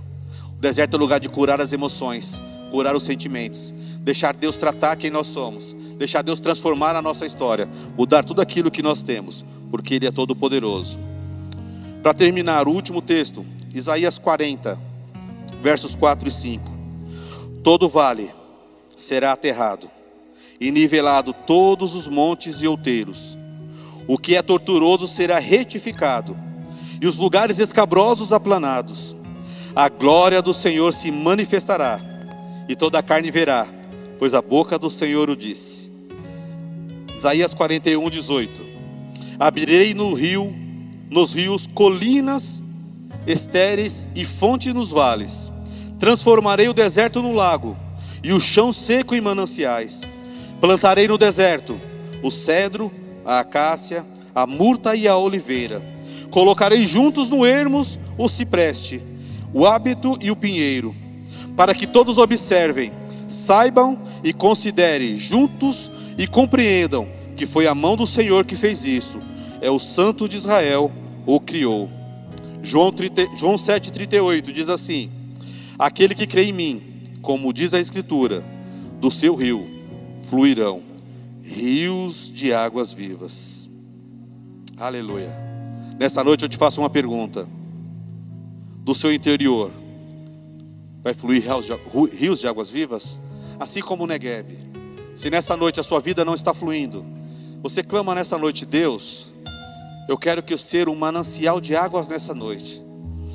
O 0.55 0.61
deserto 0.61 0.95
é 0.95 0.99
lugar 0.99 1.19
de 1.19 1.27
curar 1.27 1.59
as 1.59 1.73
emoções, 1.73 2.39
curar 2.69 2.95
os 2.95 3.03
sentimentos, 3.03 3.73
deixar 4.01 4.35
Deus 4.35 4.57
tratar 4.57 4.95
quem 4.95 5.09
nós 5.09 5.25
somos, 5.25 5.75
deixar 5.97 6.21
Deus 6.21 6.39
transformar 6.39 6.95
a 6.95 7.01
nossa 7.01 7.25
história, 7.25 7.67
mudar 7.97 8.23
tudo 8.23 8.41
aquilo 8.41 8.69
que 8.69 8.83
nós 8.83 9.01
temos, 9.01 9.43
porque 9.71 9.95
Ele 9.95 10.05
é 10.05 10.11
todo 10.11 10.35
poderoso. 10.35 10.99
Para 12.07 12.13
terminar, 12.13 12.69
o 12.69 12.71
último 12.71 13.01
texto, 13.01 13.45
Isaías 13.75 14.17
40, 14.17 14.79
versos 15.61 15.93
4 15.93 16.29
e 16.29 16.31
5. 16.31 16.71
Todo 17.61 17.89
vale 17.89 18.29
será 18.95 19.33
aterrado, 19.33 19.89
e 20.57 20.71
nivelado 20.71 21.33
todos 21.33 21.95
os 21.95 22.07
montes 22.07 22.61
e 22.61 22.65
outeiros. 22.65 23.37
O 24.07 24.17
que 24.17 24.37
é 24.37 24.41
torturoso 24.41 25.05
será 25.05 25.37
retificado, 25.37 26.33
e 27.01 27.07
os 27.07 27.17
lugares 27.17 27.59
escabrosos 27.59 28.31
aplanados. 28.31 29.13
A 29.75 29.89
glória 29.89 30.41
do 30.41 30.53
Senhor 30.53 30.93
se 30.93 31.11
manifestará, 31.11 31.99
e 32.69 32.75
toda 32.77 32.99
a 32.99 33.03
carne 33.03 33.29
verá, 33.29 33.67
pois 34.17 34.33
a 34.33 34.41
boca 34.41 34.79
do 34.79 34.89
Senhor 34.89 35.29
o 35.29 35.35
disse. 35.35 35.91
Isaías 37.13 37.53
41, 37.53 38.09
18. 38.09 38.63
Abrirei 39.37 39.93
no 39.93 40.13
rio, 40.13 40.66
nos 41.09 41.33
rios, 41.33 41.67
colinas 41.73 42.61
estéreis 43.27 44.03
e 44.15 44.23
fontes 44.23 44.73
nos 44.73 44.89
vales. 44.89 45.51
Transformarei 45.99 46.69
o 46.69 46.73
deserto 46.73 47.21
no 47.21 47.33
lago 47.33 47.77
e 48.23 48.31
o 48.31 48.39
chão 48.39 48.71
seco 48.71 49.13
em 49.13 49.21
mananciais. 49.21 50.07
Plantarei 50.61 51.07
no 51.07 51.17
deserto 51.17 51.79
o 52.23 52.31
cedro, 52.31 52.91
a 53.25 53.39
acácia, 53.39 54.05
a 54.33 54.47
murta 54.47 54.95
e 54.95 55.07
a 55.07 55.17
oliveira. 55.17 55.83
Colocarei 56.31 56.87
juntos 56.87 57.29
no 57.29 57.45
ermos 57.45 57.99
o 58.17 58.27
cipreste, 58.27 59.01
o 59.53 59.65
hábito 59.65 60.17
e 60.21 60.31
o 60.31 60.35
pinheiro, 60.35 60.95
para 61.55 61.73
que 61.73 61.87
todos 61.87 62.17
observem, 62.17 62.91
saibam 63.27 64.01
e 64.23 64.33
considerem 64.33 65.17
juntos 65.17 65.91
e 66.17 66.27
compreendam 66.27 67.07
que 67.35 67.45
foi 67.45 67.67
a 67.67 67.75
mão 67.75 67.95
do 67.95 68.07
Senhor 68.07 68.45
que 68.45 68.55
fez 68.55 68.83
isso. 68.83 69.19
É 69.61 69.69
o 69.69 69.79
Santo 69.79 70.27
de 70.27 70.37
Israel 70.37 70.91
o 71.25 71.39
criou. 71.39 71.89
João, 72.61 72.91
João 73.37 73.55
7,38 73.55 74.51
diz 74.51 74.69
assim: 74.69 75.09
Aquele 75.77 76.13
que 76.13 76.27
crê 76.27 76.45
em 76.45 76.53
mim, 76.53 76.81
como 77.21 77.53
diz 77.53 77.73
a 77.73 77.79
Escritura, 77.79 78.43
do 78.99 79.09
seu 79.11 79.35
rio 79.35 79.67
fluirão 80.21 80.87
rios 81.47 82.29
de 82.31 82.53
águas 82.53 82.91
vivas. 82.91 83.69
Aleluia. 84.77 85.33
Nessa 85.97 86.23
noite 86.23 86.43
eu 86.43 86.49
te 86.49 86.57
faço 86.57 86.81
uma 86.81 86.89
pergunta. 86.89 87.47
Do 88.83 88.93
seu 88.93 89.13
interior 89.13 89.71
vai 91.01 91.13
fluir 91.13 91.43
rios 92.11 92.39
de 92.39 92.47
águas 92.47 92.69
vivas? 92.69 93.19
Assim 93.59 93.79
como 93.79 94.03
o 94.03 94.07
Negueb. 94.07 94.57
Se 95.15 95.29
nessa 95.29 95.55
noite 95.55 95.79
a 95.79 95.83
sua 95.83 95.99
vida 95.99 96.25
não 96.25 96.35
está 96.35 96.53
fluindo, 96.53 97.05
você 97.63 97.81
clama 97.81 98.13
nessa 98.13 98.37
noite, 98.37 98.65
Deus, 98.65 99.33
eu 100.07 100.17
quero 100.17 100.41
que 100.41 100.53
eu 100.53 100.57
seja 100.57 100.89
um 100.89 100.95
manancial 100.95 101.59
de 101.59 101.75
águas 101.75 102.07
nessa 102.07 102.33
noite. 102.33 102.81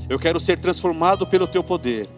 Eu 0.09 0.19
quero 0.19 0.41
ser 0.41 0.59
transformado 0.59 1.27
pelo 1.27 1.47
teu 1.47 1.63
poder. 1.63 2.09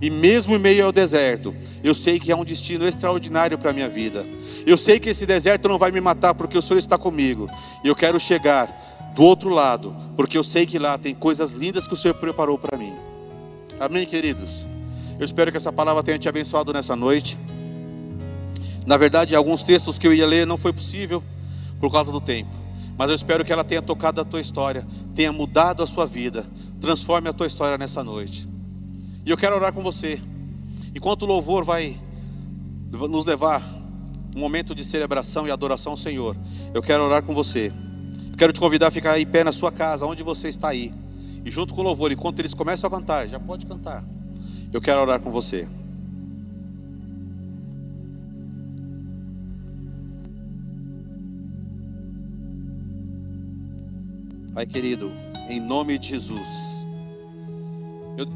E 0.00 0.10
mesmo 0.10 0.54
em 0.54 0.58
meio 0.58 0.84
ao 0.84 0.92
deserto, 0.92 1.54
eu 1.82 1.94
sei 1.94 2.18
que 2.18 2.32
há 2.32 2.36
um 2.36 2.44
destino 2.44 2.86
extraordinário 2.86 3.56
para 3.56 3.70
a 3.70 3.72
minha 3.72 3.88
vida. 3.88 4.26
Eu 4.66 4.76
sei 4.76 4.98
que 4.98 5.10
esse 5.10 5.24
deserto 5.24 5.68
não 5.68 5.78
vai 5.78 5.90
me 5.90 6.00
matar 6.00 6.34
porque 6.34 6.58
o 6.58 6.62
Senhor 6.62 6.78
está 6.78 6.98
comigo. 6.98 7.48
E 7.84 7.88
eu 7.88 7.94
quero 7.94 8.18
chegar 8.18 9.12
do 9.14 9.22
outro 9.22 9.48
lado, 9.48 9.94
porque 10.16 10.36
eu 10.36 10.42
sei 10.42 10.66
que 10.66 10.78
lá 10.78 10.98
tem 10.98 11.14
coisas 11.14 11.52
lindas 11.52 11.86
que 11.86 11.94
o 11.94 11.96
Senhor 11.96 12.14
preparou 12.14 12.58
para 12.58 12.76
mim. 12.76 12.94
Amém, 13.78 14.04
queridos? 14.04 14.68
Eu 15.18 15.24
espero 15.24 15.50
que 15.50 15.56
essa 15.56 15.72
palavra 15.72 16.02
tenha 16.02 16.18
te 16.18 16.28
abençoado 16.28 16.72
nessa 16.72 16.96
noite. 16.96 17.38
Na 18.84 18.96
verdade, 18.96 19.36
alguns 19.36 19.62
textos 19.62 19.98
que 19.98 20.06
eu 20.06 20.12
ia 20.12 20.26
ler 20.26 20.46
não 20.46 20.56
foi 20.56 20.72
possível 20.72 21.22
por 21.80 21.92
causa 21.92 22.10
do 22.10 22.20
tempo. 22.20 22.61
Mas 23.02 23.10
eu 23.10 23.16
espero 23.16 23.44
que 23.44 23.52
ela 23.52 23.64
tenha 23.64 23.82
tocado 23.82 24.20
a 24.20 24.24
tua 24.24 24.40
história, 24.40 24.86
tenha 25.12 25.32
mudado 25.32 25.82
a 25.82 25.86
sua 25.88 26.06
vida, 26.06 26.46
transforme 26.80 27.28
a 27.28 27.32
tua 27.32 27.48
história 27.48 27.76
nessa 27.76 28.04
noite. 28.04 28.48
E 29.26 29.30
eu 29.30 29.36
quero 29.36 29.56
orar 29.56 29.72
com 29.72 29.82
você. 29.82 30.22
Enquanto 30.94 31.22
o 31.22 31.26
louvor 31.26 31.64
vai 31.64 32.00
nos 32.92 33.26
levar 33.26 33.60
um 34.36 34.38
momento 34.38 34.72
de 34.72 34.84
celebração 34.84 35.48
e 35.48 35.50
adoração 35.50 35.94
ao 35.94 35.98
Senhor, 35.98 36.36
eu 36.72 36.80
quero 36.80 37.02
orar 37.02 37.24
com 37.24 37.34
você. 37.34 37.72
Eu 38.30 38.36
quero 38.36 38.52
te 38.52 38.60
convidar 38.60 38.86
a 38.86 38.90
ficar 38.92 39.18
em 39.18 39.26
pé 39.26 39.42
na 39.42 39.50
sua 39.50 39.72
casa, 39.72 40.06
onde 40.06 40.22
você 40.22 40.48
está 40.48 40.68
aí. 40.68 40.94
E 41.44 41.50
junto 41.50 41.74
com 41.74 41.80
o 41.80 41.84
louvor, 41.84 42.12
enquanto 42.12 42.38
eles 42.38 42.54
começam 42.54 42.86
a 42.86 42.90
cantar, 42.92 43.26
já 43.26 43.40
pode 43.40 43.66
cantar. 43.66 44.04
Eu 44.72 44.80
quero 44.80 45.00
orar 45.00 45.18
com 45.18 45.32
você. 45.32 45.66
Pai 54.54 54.66
querido, 54.66 55.10
em 55.48 55.58
nome 55.58 55.98
de 55.98 56.08
Jesus. 56.08 56.86
Eu... 58.18 58.26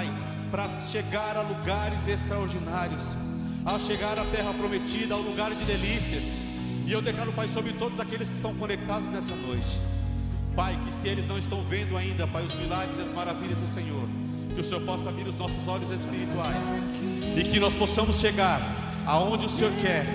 Pai, 0.00 0.10
para 0.50 0.66
chegar 0.90 1.36
a 1.36 1.42
lugares 1.42 2.08
extraordinários, 2.08 3.04
a 3.66 3.78
chegar 3.78 4.18
à 4.18 4.24
terra 4.24 4.50
prometida, 4.54 5.14
ao 5.14 5.20
lugar 5.20 5.54
de 5.54 5.62
delícias. 5.66 6.38
E 6.86 6.90
eu 6.90 7.02
declaro, 7.02 7.34
Pai, 7.34 7.48
sobre 7.48 7.74
todos 7.74 8.00
aqueles 8.00 8.30
que 8.30 8.34
estão 8.34 8.54
conectados 8.54 9.10
nessa 9.10 9.34
noite. 9.36 9.82
Pai, 10.56 10.78
que 10.86 10.94
se 10.94 11.06
eles 11.06 11.26
não 11.26 11.36
estão 11.36 11.62
vendo 11.64 11.98
ainda, 11.98 12.26
Pai, 12.26 12.42
os 12.46 12.54
milagres 12.54 12.96
e 12.98 13.02
as 13.02 13.12
maravilhas 13.12 13.58
do 13.58 13.74
Senhor, 13.74 14.08
que 14.54 14.62
o 14.62 14.64
Senhor 14.64 14.80
possa 14.86 15.10
abrir 15.10 15.28
os 15.28 15.36
nossos 15.36 15.68
olhos 15.68 15.90
espirituais 15.90 16.56
e 17.36 17.44
que 17.44 17.60
nós 17.60 17.74
possamos 17.74 18.18
chegar 18.18 18.58
aonde 19.06 19.44
o 19.44 19.50
Senhor 19.50 19.72
quer, 19.82 20.06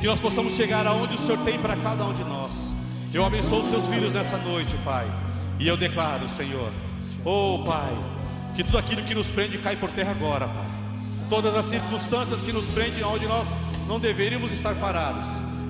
que 0.00 0.06
nós 0.06 0.20
possamos 0.20 0.54
chegar 0.54 0.86
aonde 0.86 1.16
o 1.16 1.18
Senhor 1.18 1.44
tem 1.44 1.58
para 1.58 1.76
cada 1.76 2.02
um 2.06 2.14
de 2.14 2.24
nós. 2.24 2.74
Eu 3.12 3.26
abençoo 3.26 3.60
os 3.60 3.68
teus 3.68 3.86
filhos 3.88 4.14
nessa 4.14 4.38
noite, 4.38 4.74
Pai, 4.82 5.06
e 5.60 5.68
eu 5.68 5.76
declaro, 5.76 6.26
Senhor, 6.30 6.72
oh 7.26 7.62
Pai, 7.62 7.92
que 8.54 8.62
tudo 8.62 8.78
aquilo 8.78 9.02
que 9.02 9.14
nos 9.14 9.30
prende 9.30 9.58
cai 9.58 9.76
por 9.76 9.90
terra 9.90 10.10
agora, 10.10 10.46
Pai. 10.46 10.66
Todas 11.30 11.54
as 11.56 11.66
circunstâncias 11.66 12.42
que 12.42 12.52
nos 12.52 12.66
prendem 12.66 13.02
onde 13.04 13.26
nós 13.26 13.48
não 13.88 13.98
deveríamos 13.98 14.52
estar 14.52 14.74
parados, 14.76 15.26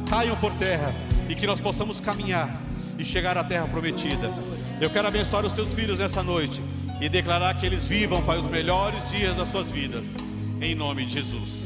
caiam 0.09 0.37
por 0.37 0.53
terra 0.55 0.95
e 1.29 1.35
que 1.35 1.47
nós 1.47 1.61
possamos 1.61 2.01
caminhar 2.01 2.61
e 2.99 3.05
chegar 3.05 3.39
à 3.39 3.45
terra 3.45 3.67
prometida. 3.69 4.33
Eu 4.81 4.91
quero 4.91 5.07
abençoar 5.07 5.47
os 5.47 5.53
teus 5.53 5.73
filhos 5.73 5.99
nessa 5.99 6.23
noite 6.23 6.61
e 7.01 7.09
declarar 7.09 7.55
que 7.55 7.65
eles 7.65 7.87
vivam, 7.87 8.23
Pai, 8.23 8.39
os 8.39 8.47
melhores 8.47 9.11
dias 9.11 9.37
das 9.37 9.49
suas 9.49 9.71
vidas, 9.71 10.07
em 10.61 10.75
nome 10.75 11.07
de 11.07 11.15
Jesus. 11.15 11.63